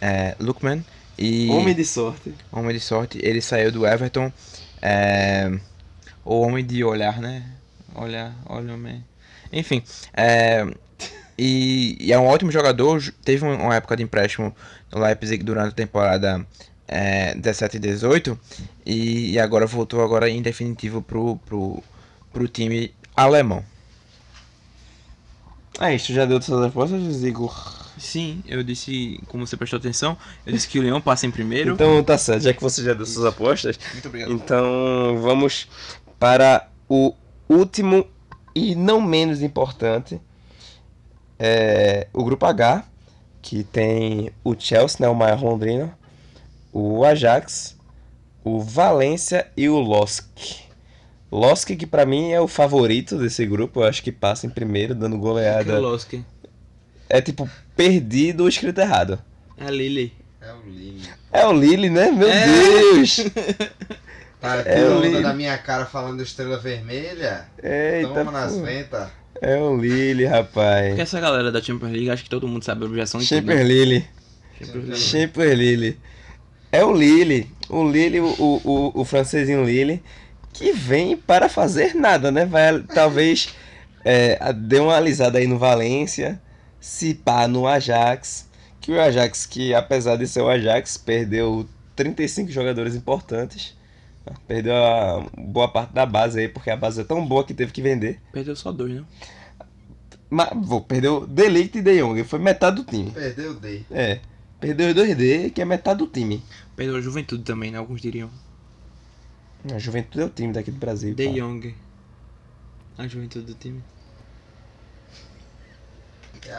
É, 0.00 0.36
Lukman 0.38 0.84
e 1.18 1.50
Homem 1.50 1.74
de 1.74 1.84
sorte. 1.84 2.32
homem 2.52 2.72
de 2.72 2.80
sorte, 2.80 3.18
ele 3.20 3.40
saiu 3.40 3.72
do 3.72 3.84
Everton. 3.84 4.32
É, 4.80 5.50
o 6.24 6.40
homem 6.40 6.64
de 6.64 6.84
olhar, 6.84 7.18
né? 7.20 7.44
Olhar, 7.96 8.32
olha, 8.46 8.74
homem. 8.74 9.04
Enfim, 9.52 9.82
é, 10.14 10.66
e, 11.38 11.96
e 12.00 12.12
é 12.12 12.18
um 12.18 12.26
ótimo 12.26 12.50
jogador. 12.50 13.02
Teve 13.24 13.44
um- 13.44 13.54
uma 13.62 13.74
época 13.76 13.96
de 13.96 14.02
empréstimo 14.02 14.54
no 14.92 15.00
Leipzig 15.00 15.42
durante 15.44 15.68
a 15.68 15.72
temporada 15.72 16.44
é, 16.86 17.34
17 17.34 17.76
e 17.76 17.80
18 17.80 18.38
e, 18.86 19.32
e 19.32 19.38
agora 19.38 19.66
voltou 19.66 20.02
agora 20.02 20.28
em 20.28 20.40
definitivo 20.42 21.00
pro, 21.02 21.36
pro, 21.46 21.82
pro 22.32 22.48
time 22.48 22.92
alemão. 23.16 23.64
É 25.80 25.94
isso, 25.94 26.12
já 26.12 26.24
deu 26.24 26.40
todas 26.40 26.60
as 26.60 26.66
apostas, 26.70 27.22
Igor? 27.22 27.78
Sim, 27.98 28.42
eu 28.46 28.62
disse, 28.62 29.20
como 29.26 29.46
você 29.46 29.56
prestou 29.56 29.76
atenção, 29.78 30.16
eu 30.46 30.52
disse 30.52 30.68
que 30.68 30.78
o 30.78 30.82
Leão 30.82 31.00
passa 31.00 31.26
em 31.26 31.30
primeiro. 31.30 31.74
Então 31.74 32.02
tá 32.02 32.16
certo, 32.16 32.42
já 32.42 32.52
que 32.52 32.62
você 32.62 32.82
já 32.82 32.94
deu 32.94 33.04
suas 33.06 33.26
apostas, 33.26 33.78
Muito 33.92 34.06
obrigado. 34.08 34.32
Então 34.32 35.18
vamos 35.20 35.68
para 36.18 36.68
o 36.88 37.12
último 37.48 38.06
e 38.54 38.74
não 38.74 39.00
menos 39.00 39.42
importante, 39.42 40.20
é 41.38 42.08
o 42.12 42.24
grupo 42.24 42.44
H, 42.46 42.84
que 43.40 43.62
tem 43.64 44.30
o 44.44 44.54
Chelsea, 44.58 44.98
né, 45.00 45.08
o 45.08 45.14
maior 45.14 45.40
londrino, 45.42 45.92
o 46.72 47.04
Ajax, 47.04 47.76
o 48.44 48.60
Valência 48.60 49.46
e 49.56 49.68
o 49.68 49.78
Losk. 49.78 50.26
Losk 51.30 51.68
que 51.76 51.86
pra 51.86 52.06
mim 52.06 52.30
é 52.32 52.40
o 52.40 52.48
favorito 52.48 53.16
desse 53.18 53.44
grupo, 53.46 53.80
eu 53.80 53.84
acho 53.88 54.02
que 54.02 54.10
passa 54.10 54.46
em 54.46 54.50
primeiro, 54.50 54.94
dando 54.94 55.18
goleada. 55.18 55.64
Kroloski. 55.64 56.24
É 57.08 57.20
tipo 57.20 57.48
perdido 57.76 58.42
ou 58.42 58.48
escrito 58.48 58.80
errado. 58.80 59.18
É 59.56 59.66
a 59.66 59.70
Lily. 59.70 60.12
É 60.40 60.52
o 60.52 60.62
Lille. 60.70 61.08
É 61.32 61.46
o 61.46 61.52
Lille, 61.52 61.90
né? 61.90 62.10
Meu 62.10 62.28
É. 62.28 62.46
Deus! 62.46 63.20
Tá 64.40 64.56
É 64.56 64.60
o 64.60 64.64
tirando 64.64 65.00
Lille. 65.02 65.22
da 65.22 65.34
minha 65.34 65.56
cara 65.58 65.84
falando 65.86 66.22
estrela 66.22 66.58
vermelha? 66.58 67.48
Eita, 67.62 68.08
Toma 68.08 68.30
nas 68.30 68.56
ventas. 68.58 69.08
É 69.40 69.56
o 69.56 69.76
Lille, 69.76 70.24
Porque 70.24 70.36
rapaz. 70.36 70.98
essa 70.98 71.20
galera 71.20 71.50
da 71.52 71.60
Champions 71.62 71.92
League, 71.92 72.10
acho 72.10 72.24
que 72.24 72.30
todo 72.30 72.46
mundo 72.48 72.64
sabe 72.64 72.84
a 72.84 72.86
objeção 72.86 73.20
Shaper 73.20 73.56
né? 73.56 73.62
Lille. 73.64 74.06
Champions 74.94 75.44
League. 75.44 75.56
Lille. 75.56 75.98
É 76.72 76.84
o 76.84 76.92
Lille. 76.92 77.50
O 77.68 77.88
Lille, 77.88 78.20
o, 78.20 78.26
o, 78.38 78.92
o 79.00 79.04
francesinho 79.04 79.64
Lille, 79.64 80.02
que 80.52 80.72
vem 80.72 81.16
para 81.16 81.48
fazer 81.48 81.94
nada, 81.94 82.30
né? 82.32 82.44
Vai 82.46 82.80
talvez 82.82 83.54
é, 84.04 84.52
dê 84.52 84.78
uma 84.80 84.96
alisada 84.96 85.38
aí 85.38 85.46
no 85.46 85.58
Valência, 85.58 86.40
se 86.80 87.14
pá 87.14 87.46
no 87.46 87.66
Ajax. 87.66 88.48
Que 88.80 88.92
o 88.92 89.00
Ajax, 89.00 89.44
que 89.46 89.74
apesar 89.74 90.16
de 90.16 90.26
ser 90.26 90.40
o 90.40 90.48
Ajax, 90.48 90.96
perdeu 90.96 91.68
35 91.94 92.50
jogadores 92.50 92.94
importantes. 92.94 93.76
Perdeu 94.46 94.74
a 94.76 95.26
boa 95.36 95.68
parte 95.68 95.92
da 95.94 96.04
base 96.04 96.38
aí, 96.40 96.48
porque 96.48 96.70
a 96.70 96.76
base 96.76 97.00
é 97.00 97.04
tão 97.04 97.24
boa 97.26 97.44
que 97.44 97.54
teve 97.54 97.72
que 97.72 97.80
vender. 97.80 98.20
Perdeu 98.32 98.54
só 98.54 98.70
dois, 98.72 98.92
né? 98.94 99.04
Mas, 100.30 100.50
vou, 100.54 100.82
perdeu 100.82 101.26
Delict 101.26 101.78
e 101.78 101.82
De 101.82 101.98
Jong, 102.02 102.22
foi 102.24 102.38
metade 102.38 102.76
do 102.76 102.84
time. 102.84 103.10
Perdeu 103.10 103.52
o 103.52 103.54
D. 103.54 103.82
É, 103.90 104.20
perdeu 104.60 104.88
os 104.88 104.94
2D, 104.94 105.50
que 105.52 105.62
é 105.62 105.64
metade 105.64 105.98
do 106.00 106.06
time. 106.06 106.42
Perdeu 106.76 106.96
a 106.96 107.00
juventude 107.00 107.42
também, 107.44 107.70
né? 107.70 107.78
Alguns 107.78 108.00
diriam. 108.02 108.30
A 109.74 109.78
Juventude 109.78 110.22
é 110.22 110.26
o 110.26 110.30
time 110.30 110.52
daqui 110.52 110.70
do 110.70 110.78
Brasil. 110.78 111.14
De 111.14 111.26
pá. 111.26 111.32
Jong. 111.32 111.74
A 112.98 113.08
juventude 113.08 113.46
do 113.46 113.54
time. 113.54 113.82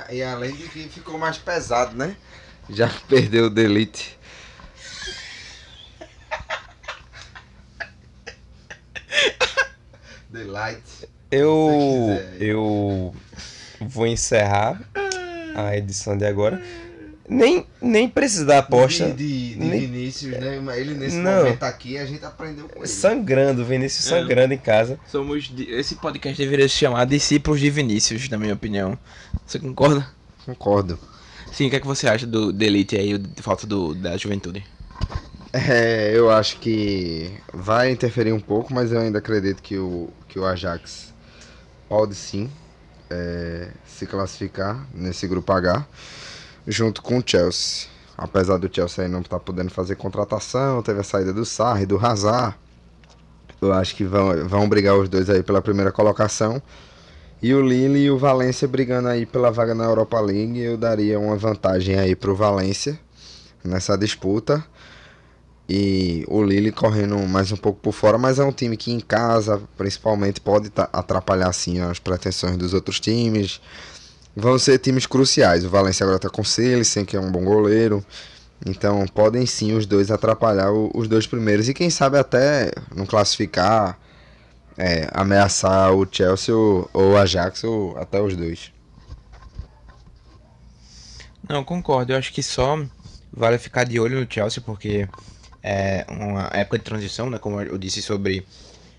E- 0.10 0.15
E 0.17 0.24
além 0.24 0.54
de 0.56 0.67
que 0.69 0.88
ficou 0.89 1.17
mais 1.17 1.38
pesado, 1.38 1.95
né? 1.95 2.15
Já 2.69 2.89
perdeu 3.08 3.45
o 3.45 3.50
Delete. 3.50 4.19
Delight. 10.43 10.82
Eu, 11.32 12.19
eu 12.39 13.13
vou 13.82 14.08
encerrar 14.08 14.82
a 15.56 15.75
edição 15.78 16.17
de 16.17 16.25
agora. 16.25 16.62
Nem, 17.28 17.63
nem 17.80 18.10
precisa 18.10 18.43
da 18.45 18.58
aposta. 18.58 19.12
De, 19.12 19.13
de, 19.13 19.54
de 19.54 19.60
Nem- 19.60 19.80
Vinícius, 19.82 20.32
né? 20.39 20.60
Ele 20.78 20.95
nesse 20.95 21.17
Não. 21.17 21.43
momento 21.43 21.62
aqui, 21.63 21.95
a 21.97 22.06
gente 22.06 22.25
aprendeu 22.25 22.67
com 22.67 22.80
ele. 22.80 22.88
Sangrando, 22.88 23.63
Vinícius 23.63 24.08
É. 24.08 24.10
sangrando 24.19 24.54
em 24.54 24.58
casa. 24.58 24.99
Somos. 25.08 25.52
Esse 25.67 25.95
podcast 25.95 26.41
deveria 26.41 26.67
se 26.67 26.73
chamar 26.75 27.06
Discípulos 27.06 27.60
de 27.60 27.69
Vinícius, 27.69 28.28
na 28.30 28.38
minha 28.38 28.54
opinião. 28.56 28.97
Você 29.45 29.60
concorda? 29.60 30.08
Concordo. 30.45 30.97
Sim, 31.52 31.67
o 31.67 31.69
que 31.69 31.75
é 31.75 31.80
que 31.80 31.86
você 31.86 32.08
acha 32.08 32.25
do 32.25 32.52
da 32.52 32.65
Elite 32.65 32.95
aí, 32.95 33.15
de 33.17 33.41
falta 33.43 33.67
do, 33.67 33.93
da 33.93 34.17
juventude? 34.17 34.63
É, 35.52 36.12
eu 36.16 36.30
acho 36.30 36.60
que 36.60 37.32
vai 37.52 37.90
interferir 37.90 38.32
um 38.32 38.40
pouco, 38.40 38.72
mas 38.72 38.92
eu 38.92 39.00
ainda 39.00 39.18
acredito 39.18 39.64
que 39.64 39.78
o, 39.80 40.10
que 40.28 40.38
o 40.38 40.46
Ajax 40.46 41.12
pode 41.88 42.14
sim 42.14 42.52
é, 43.10 43.70
se 43.84 44.06
classificar 44.06 44.86
nesse 44.94 45.28
grupo 45.28 45.52
H 45.52 45.88
junto 46.68 47.02
com 47.02 47.18
o 47.18 47.24
Chelsea. 47.26 47.88
Apesar 48.16 48.58
do 48.58 48.74
Chelsea 48.74 49.08
não 49.08 49.22
estar 49.22 49.40
podendo 49.40 49.72
fazer 49.72 49.96
contratação, 49.96 50.84
teve 50.84 51.00
a 51.00 51.04
saída 51.04 51.34
do 51.34 51.44
Sarri, 51.44 51.86
do 51.86 51.98
Hazard. 51.98 52.56
Eu 53.60 53.74
acho 53.74 53.96
que 53.96 54.04
vão, 54.04 54.48
vão 54.48 54.70
brigar 54.70 54.96
os 54.98 55.10
dois 55.10 55.32
aí 55.32 55.42
pela 55.42 55.62
primeira 55.64 55.92
colocação. 55.92 56.62
E 57.42 57.56
o 57.56 57.62
Lille 57.62 58.00
e 58.00 58.12
o 58.12 58.20
Valência 58.20 58.68
brigando 58.68 59.08
aí 59.08 59.26
pela 59.26 59.50
vaga 59.50 59.74
na 59.74 59.86
Europa 59.86 60.20
League, 60.20 60.60
eu 60.60 60.78
daria 60.78 61.18
uma 61.18 61.38
vantagem 61.38 61.98
aí 61.98 62.16
pro 62.16 62.36
Valência 62.36 63.00
nessa 63.64 63.98
disputa. 63.98 64.64
E 65.72 66.26
o 66.28 66.42
Lille 66.42 66.72
correndo 66.72 67.16
mais 67.28 67.52
um 67.52 67.56
pouco 67.58 67.80
por 67.80 67.92
fora, 67.94 68.18
mas 68.18 68.40
é 68.40 68.44
um 68.44 68.52
time 68.52 68.76
que 68.76 68.92
em 68.92 69.00
casa, 69.00 69.62
principalmente, 69.78 70.42
pode 70.42 70.72
atrapalhar 70.92 71.54
sim 71.54 71.80
as 71.80 72.00
pretensões 72.00 72.58
dos 72.58 72.74
outros 72.74 73.00
times. 73.00 73.62
Vão 74.36 74.58
ser 74.58 74.80
times 74.80 75.06
cruciais. 75.06 75.64
O 75.64 75.70
Valencia 75.70 76.04
agora 76.04 76.18
tá 76.18 76.30
com 76.30 76.44
Silicen, 76.44 77.06
que 77.06 77.16
é 77.16 77.20
um 77.20 77.32
bom 77.32 77.44
goleiro. 77.44 78.04
Então 78.66 79.06
podem 79.14 79.46
sim 79.46 79.74
os 79.74 79.86
dois 79.86 80.10
atrapalhar 80.10 80.72
o- 80.72 80.90
os 80.96 81.08
dois 81.08 81.28
primeiros. 81.28 81.70
E 81.70 81.74
quem 81.74 81.90
sabe 81.92 82.18
até 82.18 82.72
não 82.96 83.06
classificar, 83.06 83.98
é, 84.76 85.08
ameaçar 85.14 85.94
o 85.94 86.08
Chelsea 86.12 86.56
ou 86.56 86.90
ou 86.94 87.12
o 87.12 87.18
Ajax 87.18 87.64
ou 87.64 87.96
até 87.98 88.20
os 88.20 88.36
dois. 88.36 88.72
Não, 91.48 91.64
concordo. 91.64 92.12
Eu 92.14 92.18
acho 92.18 92.34
que 92.34 92.42
só 92.44 92.84
vale 93.32 93.58
ficar 93.60 93.84
de 93.84 94.00
olho 94.00 94.20
no 94.20 94.28
Chelsea, 94.32 94.62
porque 94.66 95.08
é 95.63 96.06
uma 96.10 96.50
época 96.54 96.78
de 96.78 96.86
transição, 96.86 97.30
né? 97.30 97.38
Como 97.38 97.60
eu 97.62 97.78
disse 97.78 98.02
sobre 98.02 98.45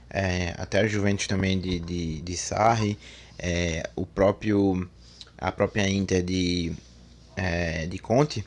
é, 0.09 0.55
até 0.59 0.81
a 0.81 0.87
Juventus 0.87 1.27
também 1.27 1.59
de, 1.59 1.79
de, 1.79 2.21
de 2.21 2.37
Sarri, 2.37 2.99
é, 3.39 3.89
o 3.97 4.05
próprio 4.05 4.89
a 5.39 5.51
própria 5.51 5.89
Inter 5.89 6.23
de, 6.23 6.73
é, 7.37 7.87
de 7.87 7.99
Conte. 7.99 8.45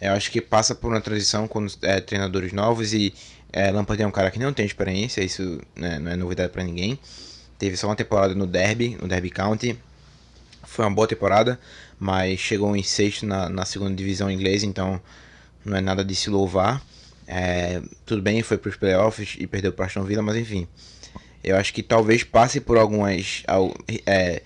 Eu 0.00 0.12
acho 0.12 0.30
que 0.30 0.40
passa 0.40 0.74
por 0.74 0.92
uma 0.92 1.00
transição 1.00 1.48
com 1.48 1.66
é, 1.82 2.00
treinadores 2.00 2.52
novos 2.52 2.92
e 2.92 3.14
é, 3.52 3.70
Lampard 3.70 4.02
é 4.02 4.06
um 4.06 4.10
cara 4.10 4.30
que 4.30 4.38
não 4.38 4.52
tem 4.52 4.66
experiência, 4.66 5.22
isso 5.22 5.60
né, 5.74 5.98
não 5.98 6.12
é 6.12 6.16
novidade 6.16 6.52
para 6.52 6.62
ninguém. 6.62 6.98
Teve 7.58 7.76
só 7.76 7.88
uma 7.88 7.96
temporada 7.96 8.34
no 8.34 8.46
Derby, 8.46 8.96
no 9.00 9.08
Derby 9.08 9.30
County. 9.30 9.78
Foi 10.64 10.84
uma 10.84 10.94
boa 10.94 11.08
temporada, 11.08 11.58
mas 11.98 12.38
chegou 12.38 12.76
em 12.76 12.82
sexto 12.82 13.26
na, 13.26 13.48
na 13.48 13.64
segunda 13.64 13.94
divisão 13.94 14.30
inglesa, 14.30 14.66
então 14.66 15.00
não 15.64 15.76
é 15.76 15.80
nada 15.80 16.04
de 16.04 16.14
se 16.14 16.28
louvar. 16.28 16.82
É, 17.30 17.82
tudo 18.06 18.22
bem, 18.22 18.42
foi 18.42 18.56
para 18.56 18.70
os 18.70 18.76
playoffs 18.76 19.36
e 19.38 19.46
perdeu 19.46 19.70
para 19.72 19.84
Aston 19.84 20.02
Villa, 20.02 20.22
mas 20.22 20.36
enfim. 20.36 20.66
Eu 21.44 21.56
acho 21.56 21.72
que 21.74 21.82
talvez 21.82 22.24
passe 22.24 22.58
por 22.60 22.78
algumas. 22.78 23.42
al- 23.46 23.74
É, 24.06 24.42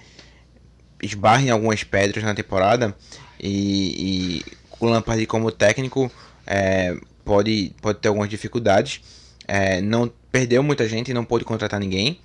esbarre 1.03 1.47
em 1.49 1.51
algumas 1.51 1.83
pedras 1.83 2.23
na 2.23 2.35
temporada 2.35 2.95
e, 3.41 4.41
e 4.41 4.45
o 4.79 4.87
Lampard 4.87 5.25
como 5.27 5.51
técnico 5.51 6.11
é, 6.47 6.97
pode, 7.25 7.75
pode 7.81 7.99
ter 7.99 8.09
algumas 8.09 8.29
dificuldades. 8.29 9.01
É, 9.49 9.81
não 9.81 10.11
perdeu 10.31 10.63
muita 10.63 10.89
gente, 10.89 11.13
não 11.13 11.25
pôde 11.25 11.45
contratar 11.45 11.81
ninguém. 11.81 12.21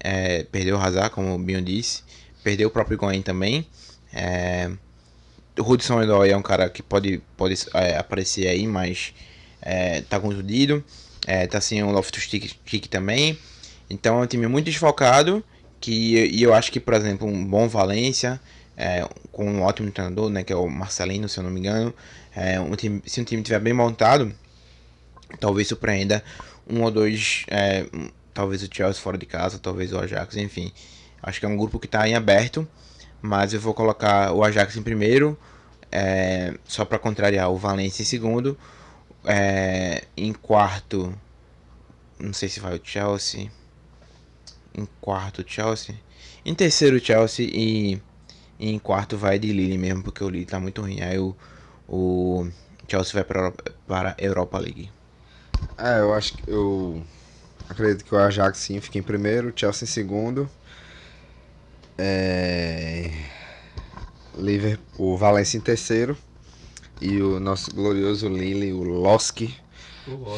É, 0.00 0.42
perdeu 0.44 0.76
o 0.76 0.80
Hazard, 0.80 1.10
como 1.10 1.34
o 1.34 1.38
Bion 1.38 1.62
disse. 1.62 2.02
Perdeu 2.42 2.68
o 2.68 2.70
próprio 2.70 2.96
Goen 2.98 3.22
também. 3.22 3.66
É, 4.12 4.70
o 5.58 5.62
Hudson 5.62 6.00
Odoi 6.00 6.30
é 6.30 6.36
um 6.36 6.42
cara 6.42 6.68
que 6.68 6.82
pode, 6.82 7.22
pode 7.36 7.54
é, 7.74 7.96
aparecer 7.96 8.48
aí, 8.48 8.66
mas 8.66 9.12
é, 9.64 10.02
tá 10.02 10.20
contundido. 10.20 10.84
É, 11.26 11.46
tá 11.46 11.60
sem 11.60 11.82
o 11.82 11.90
Loftus-Cheek 11.90 12.88
também. 12.88 13.38
Então 13.88 14.20
é 14.20 14.24
um 14.24 14.26
time 14.26 14.46
muito 14.46 14.66
desfocado. 14.66 15.42
Que, 15.80 16.26
e 16.26 16.42
eu 16.42 16.54
acho 16.54 16.70
que, 16.70 16.80
por 16.80 16.94
exemplo, 16.94 17.26
um 17.26 17.44
bom 17.44 17.68
Valência, 17.68 18.40
é, 18.76 19.06
com 19.32 19.44
um 19.44 19.62
ótimo 19.62 19.90
treinador, 19.90 20.30
né, 20.30 20.42
que 20.42 20.52
é 20.52 20.56
o 20.56 20.68
Marcelino, 20.68 21.28
se 21.28 21.38
eu 21.38 21.44
não 21.44 21.50
me 21.50 21.60
engano. 21.60 21.92
É, 22.34 22.58
um 22.60 22.74
time, 22.74 23.02
se 23.06 23.20
um 23.20 23.24
time 23.24 23.42
tiver 23.42 23.60
bem 23.60 23.72
montado, 23.72 24.34
talvez 25.38 25.68
surpreenda 25.68 26.22
um 26.68 26.82
ou 26.82 26.90
dois, 26.90 27.44
é, 27.48 27.86
talvez 28.32 28.62
o 28.62 28.68
Chelsea 28.72 29.02
fora 29.02 29.18
de 29.18 29.26
casa, 29.26 29.58
talvez 29.58 29.92
o 29.92 29.98
Ajax, 29.98 30.36
enfim. 30.36 30.72
Acho 31.22 31.38
que 31.38 31.46
é 31.46 31.48
um 31.48 31.56
grupo 31.56 31.78
que 31.78 31.86
está 31.86 32.08
em 32.08 32.14
aberto, 32.14 32.66
mas 33.20 33.52
eu 33.52 33.60
vou 33.60 33.74
colocar 33.74 34.32
o 34.32 34.42
Ajax 34.42 34.76
em 34.76 34.82
primeiro, 34.82 35.38
é, 35.92 36.54
só 36.64 36.84
para 36.84 36.98
contrariar 36.98 37.50
o 37.50 37.56
Valência 37.56 38.02
em 38.02 38.06
segundo. 38.06 38.58
É, 39.24 40.04
em 40.16 40.32
quarto, 40.32 41.14
não 42.18 42.32
sei 42.32 42.48
se 42.48 42.60
vai 42.60 42.76
o 42.76 42.80
Chelsea. 42.82 43.50
Em 44.74 44.86
quarto, 45.00 45.44
Chelsea. 45.46 45.94
Em 46.44 46.54
terceiro, 46.54 46.98
Chelsea. 46.98 47.48
E, 47.52 48.00
e 48.58 48.70
em 48.70 48.78
quarto 48.78 49.16
vai 49.16 49.38
de 49.38 49.52
Lille 49.52 49.78
mesmo, 49.78 50.02
porque 50.02 50.22
o 50.22 50.28
Lille 50.28 50.46
tá 50.46 50.60
muito 50.60 50.82
ruim. 50.82 51.00
Aí 51.00 51.18
o, 51.18 51.34
o 51.88 52.48
Chelsea 52.88 53.12
vai 53.14 53.24
para 53.24 54.10
a 54.10 54.14
Europa 54.18 54.58
League. 54.58 54.90
É, 55.78 56.00
eu 56.00 56.12
acho 56.12 56.34
que 56.34 56.50
eu 56.50 57.02
acredito 57.68 58.04
que 58.04 58.14
o 58.14 58.18
Ajax 58.18 58.58
sim 58.58 58.80
fica 58.80 58.98
em 58.98 59.02
primeiro, 59.02 59.52
Chelsea 59.54 59.84
em 59.84 59.90
segundo. 59.90 60.48
É... 61.96 63.10
Liverpool, 64.36 65.14
o 65.14 65.16
Valencia 65.16 65.58
em 65.58 65.60
terceiro. 65.60 66.16
E 67.00 67.20
o 67.20 67.38
nosso 67.40 67.74
glorioso 67.74 68.28
Lille, 68.28 68.72
o 68.72 68.82
Loski, 68.82 69.54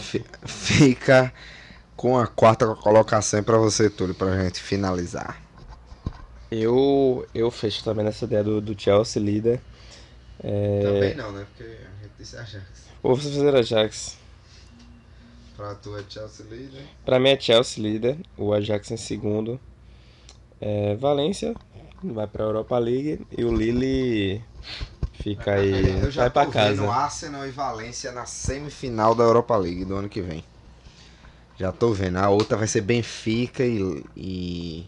fi- 0.00 0.24
fica 0.46 1.32
com 1.96 2.18
a 2.18 2.26
quarta 2.26 2.66
colocação 2.74 3.42
para 3.42 3.58
você, 3.58 3.88
Túlio, 3.90 4.14
pra 4.14 4.42
gente 4.42 4.60
finalizar. 4.60 5.40
Eu, 6.50 7.26
eu 7.34 7.50
fecho 7.50 7.82
também 7.84 8.04
nessa 8.04 8.24
ideia 8.24 8.42
do, 8.44 8.60
do 8.60 8.80
Chelsea 8.80 9.20
líder. 9.22 9.60
É, 10.42 10.80
Também 10.82 11.14
não, 11.16 11.32
né? 11.32 11.46
Porque 11.50 11.64
a 11.64 12.02
gente 12.02 12.12
disse 12.18 12.36
Ajax. 12.36 12.64
Vou 13.02 13.16
fazer 13.16 13.54
Ajax. 13.54 14.16
Pra 15.56 15.74
tu 15.74 15.96
é 15.96 16.04
Chelsea 16.08 16.44
líder. 16.46 16.82
Pra 17.04 17.18
mim 17.18 17.30
é 17.30 17.40
Chelsea 17.40 17.82
líder, 17.82 18.18
o 18.36 18.52
Ajax 18.52 18.90
em 18.90 18.96
segundo. 18.96 19.58
É, 20.60 20.94
Valência 20.96 21.54
vai 22.02 22.26
pra 22.26 22.44
Europa 22.44 22.78
League 22.78 23.26
e 23.36 23.44
o 23.44 23.54
Lille 23.54 24.42
fica 25.22 25.52
aí, 25.54 26.00
Eu 26.02 26.10
já 26.10 26.22
vai 26.22 26.30
pra 26.30 26.44
tô 26.44 26.50
vendo 26.50 26.82
casa. 26.82 26.92
Arsenal 26.92 27.46
e 27.46 27.50
Valência 27.50 28.12
na 28.12 28.26
semifinal 28.26 29.14
da 29.14 29.24
Europa 29.24 29.56
League 29.56 29.84
do 29.84 29.96
ano 29.96 30.08
que 30.08 30.20
vem. 30.20 30.44
Já 31.58 31.72
tô 31.72 31.92
vendo. 31.92 32.16
A 32.18 32.28
outra 32.28 32.56
vai 32.56 32.66
ser 32.68 32.82
Benfica 32.82 33.64
e. 33.64 34.04
e... 34.16 34.86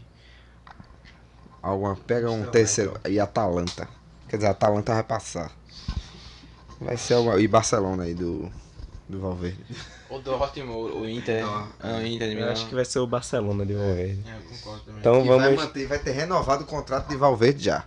Alguma. 1.62 1.96
Pega 1.96 2.30
um 2.30 2.44
terceiro. 2.44 2.98
E 3.08 3.18
Atalanta. 3.18 3.88
Quer 4.28 4.36
dizer, 4.36 4.48
a 4.48 4.50
Atalanta 4.52 4.92
vai 4.94 5.02
passar. 5.02 5.50
Vai 6.80 6.96
ser 6.96 7.14
alguma. 7.14 7.40
E 7.40 7.48
Barcelona 7.48 8.04
aí 8.04 8.14
do. 8.14 8.50
Do 9.08 9.20
Valverde. 9.20 9.64
O 10.10 10.18
Dortmund, 10.18 10.92
o 10.92 11.00
o 11.00 11.08
Inter. 11.08 11.42
Ah, 11.44 11.96
o 11.98 12.06
Inter 12.06 12.28
de 12.28 12.36
Eu 12.38 12.50
acho 12.50 12.66
que 12.68 12.74
vai 12.74 12.84
ser 12.84 12.98
o 12.98 13.06
Barcelona 13.06 13.64
de 13.64 13.72
Valverde. 13.72 14.22
É, 14.26 14.36
eu 14.36 14.42
concordo 14.42 14.84
também. 14.84 15.00
Então 15.00 15.24
E 15.24 15.28
vai, 15.28 15.38
vamos. 15.38 15.64
manter, 15.64 15.86
vai 15.86 15.98
ter 15.98 16.12
renovado 16.12 16.64
o 16.64 16.66
contrato 16.66 17.08
de 17.08 17.16
Valverde 17.16 17.64
já. 17.64 17.84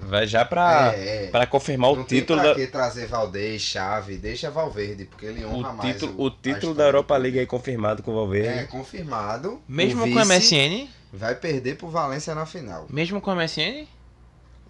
Vai 0.00 0.26
já 0.26 0.44
pra, 0.44 0.94
É, 0.94 1.24
é. 1.24 1.30
pra 1.30 1.46
confirmar 1.46 1.90
o 1.90 1.96
Não 1.96 2.04
tem 2.04 2.20
título 2.20 2.40
pra 2.40 2.48
da. 2.50 2.54
que 2.54 2.66
trazer 2.68 3.06
Valdez, 3.06 3.60
Chave, 3.60 4.16
deixa 4.16 4.50
Valverde, 4.50 5.04
porque 5.04 5.26
ele 5.26 5.44
honra 5.44 5.70
O 5.70 5.76
mais. 5.76 5.92
título, 5.92 6.14
o, 6.16 6.24
o 6.24 6.26
a 6.28 6.30
título 6.40 6.74
da 6.74 6.84
Europa 6.84 7.16
League 7.16 7.38
aí 7.38 7.46
confirmado 7.46 8.02
com 8.02 8.12
o 8.12 8.14
É, 8.14 8.16
Valverde. 8.16 8.66
confirmado. 8.68 9.60
Mesmo 9.68 10.04
o 10.04 10.10
com 10.12 10.18
o 10.18 10.24
MSN? 10.24 10.88
Vai 11.12 11.34
perder 11.34 11.76
pro 11.76 11.88
Valência 11.88 12.34
na 12.34 12.46
final. 12.46 12.86
Mesmo 12.88 13.20
com 13.20 13.30
o 13.32 13.34
MSN? 13.34 13.86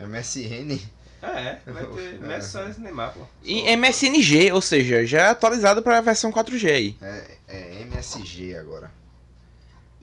MSN. 0.01 0.81
É, 1.23 1.59
vai 1.67 1.85
ter- 1.95 2.31
é 2.31 2.41
só 2.41 2.67
esse 2.69 2.81
Neymar, 2.81 3.13
pô. 3.13 3.21
E 3.43 3.61
MSNG, 3.71 4.53
ou 4.53 4.61
seja, 4.61 5.05
já 5.05 5.19
é 5.23 5.29
atualizado 5.31 5.83
para 5.83 5.99
a 5.99 6.01
versão 6.01 6.31
4G 6.33 6.71
aí. 6.71 6.97
É, 7.03 7.25
é 7.49 7.81
MSG 7.83 8.57
agora. 8.57 8.91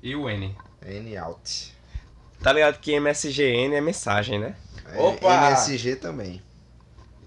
E 0.03 0.15
o 0.15 0.29
N. 0.29 0.55
N 0.85 1.17
out. 1.17 1.73
Tá 2.43 2.51
ligado 2.53 2.79
que 2.79 2.99
MSGN 2.99 3.73
é 3.75 3.81
mensagem, 3.81 4.37
né? 4.39 4.55
É, 4.93 4.99
Opa! 5.01 5.47
MSG 5.47 5.95
também. 5.97 6.41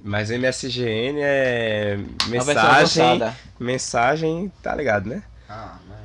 Mas 0.02 0.30
MSGN 0.30 1.20
é 1.20 1.98
mensagem. 2.28 3.20
Mensagem, 3.58 4.52
tá 4.62 4.74
ligado, 4.74 5.08
né? 5.08 5.22
Ah, 5.48 5.78
mãe. 5.88 5.98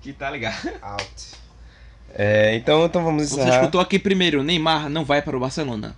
Que 0.00 0.12
tá 0.12 0.30
ligado. 0.30 0.68
Out. 0.82 1.36
É, 2.14 2.54
então, 2.54 2.86
então 2.86 3.04
vamos 3.04 3.28
Você 3.28 3.40
encerrar. 3.40 3.56
escutou 3.56 3.80
aqui 3.80 3.98
primeiro, 3.98 4.42
Neymar 4.42 4.88
não 4.88 5.04
vai 5.04 5.20
para 5.20 5.36
o 5.36 5.40
Barcelona. 5.40 5.94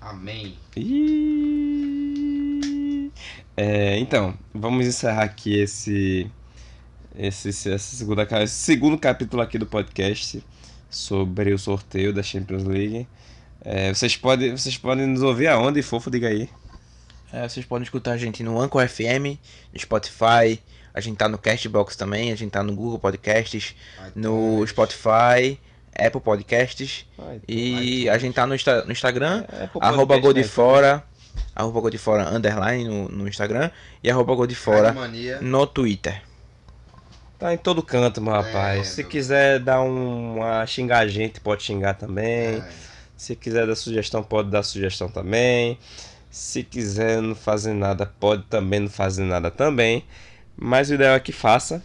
Amém. 0.00 0.58
Ih. 0.76 1.92
É, 3.56 3.98
então, 3.98 4.34
vamos 4.52 4.86
encerrar 4.86 5.22
aqui 5.22 5.56
esse, 5.60 6.28
esse, 7.16 7.48
esse, 7.50 7.78
segunda, 7.78 8.26
esse 8.42 8.54
segundo 8.54 8.98
capítulo 8.98 9.40
aqui 9.42 9.56
do 9.58 9.66
podcast 9.66 10.44
sobre 10.90 11.52
o 11.52 11.58
sorteio 11.58 12.12
da 12.12 12.22
Champions 12.22 12.64
League. 12.64 13.06
É, 13.64 13.92
vocês, 13.94 14.16
podem, 14.16 14.56
vocês 14.56 14.76
podem 14.76 15.06
nos 15.06 15.22
ouvir 15.22 15.46
aonde, 15.48 15.82
fofo? 15.82 16.10
Diga 16.10 16.28
aí. 16.28 16.48
É, 17.32 17.48
vocês 17.48 17.64
podem 17.64 17.84
escutar 17.84 18.12
a 18.12 18.16
gente 18.16 18.42
no 18.42 18.60
Anchor 18.60 18.86
FM, 18.86 19.38
no 19.72 19.78
Spotify, 19.80 20.60
a 20.92 21.00
gente 21.00 21.16
tá 21.16 21.28
no 21.28 21.38
Castbox 21.38 21.96
também, 21.96 22.30
a 22.32 22.36
gente 22.36 22.50
tá 22.50 22.62
no 22.62 22.74
Google 22.74 22.98
Podcasts, 22.98 23.74
no 24.14 24.66
Spotify, 24.66 25.58
Apple 25.98 26.20
Podcasts 26.20 27.06
e 27.48 28.08
a 28.08 28.18
gente 28.18 28.34
tá 28.34 28.46
no, 28.46 28.54
Insta- 28.54 28.84
no 28.84 28.92
Instagram, 28.92 29.44
É, 29.50 29.68
arroba 29.80 30.16
de 30.34 30.40
né? 30.40 31.02
Arroba 31.54 31.80
Gol 31.80 31.90
de 31.90 31.98
Fora 31.98 32.28
underline 32.28 32.84
no, 32.84 33.08
no 33.08 33.28
Instagram 33.28 33.70
e 34.02 34.10
arroba 34.10 34.34
Gol 34.34 34.46
de 34.46 34.54
Fora 34.54 34.92
Mania. 34.92 35.38
no 35.40 35.66
Twitter. 35.66 36.20
Tá 37.38 37.54
em 37.54 37.58
todo 37.58 37.82
canto, 37.82 38.20
meu 38.20 38.32
rapaz. 38.34 38.80
É, 38.80 38.84
Se 38.84 39.02
do- 39.02 39.08
quiser 39.08 39.58
dar 39.60 39.80
um, 39.82 40.36
uma 40.36 40.66
xingar 40.66 40.98
a 40.98 41.06
gente, 41.08 41.40
pode 41.40 41.62
xingar 41.62 41.94
também. 41.94 42.56
É. 42.58 42.68
Se 43.22 43.36
quiser 43.36 43.68
dar 43.68 43.76
sugestão, 43.76 44.20
pode 44.20 44.50
dar 44.50 44.64
sugestão 44.64 45.08
também. 45.08 45.78
Se 46.28 46.64
quiser 46.64 47.22
não 47.22 47.36
fazer 47.36 47.72
nada, 47.72 48.04
pode 48.18 48.42
também 48.50 48.80
não 48.80 48.90
fazer 48.90 49.22
nada 49.22 49.48
também. 49.48 50.04
Mas 50.56 50.90
o 50.90 50.94
ideal 50.94 51.14
é 51.14 51.20
que 51.20 51.30
faça. 51.30 51.80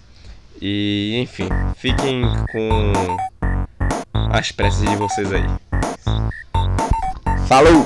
E 0.59 1.15
enfim, 1.21 1.47
fiquem 1.75 2.23
com 2.51 2.91
as 4.31 4.51
preces 4.51 4.89
de 4.89 4.95
vocês 4.95 5.31
aí. 5.31 5.45
Falou! 7.47 7.85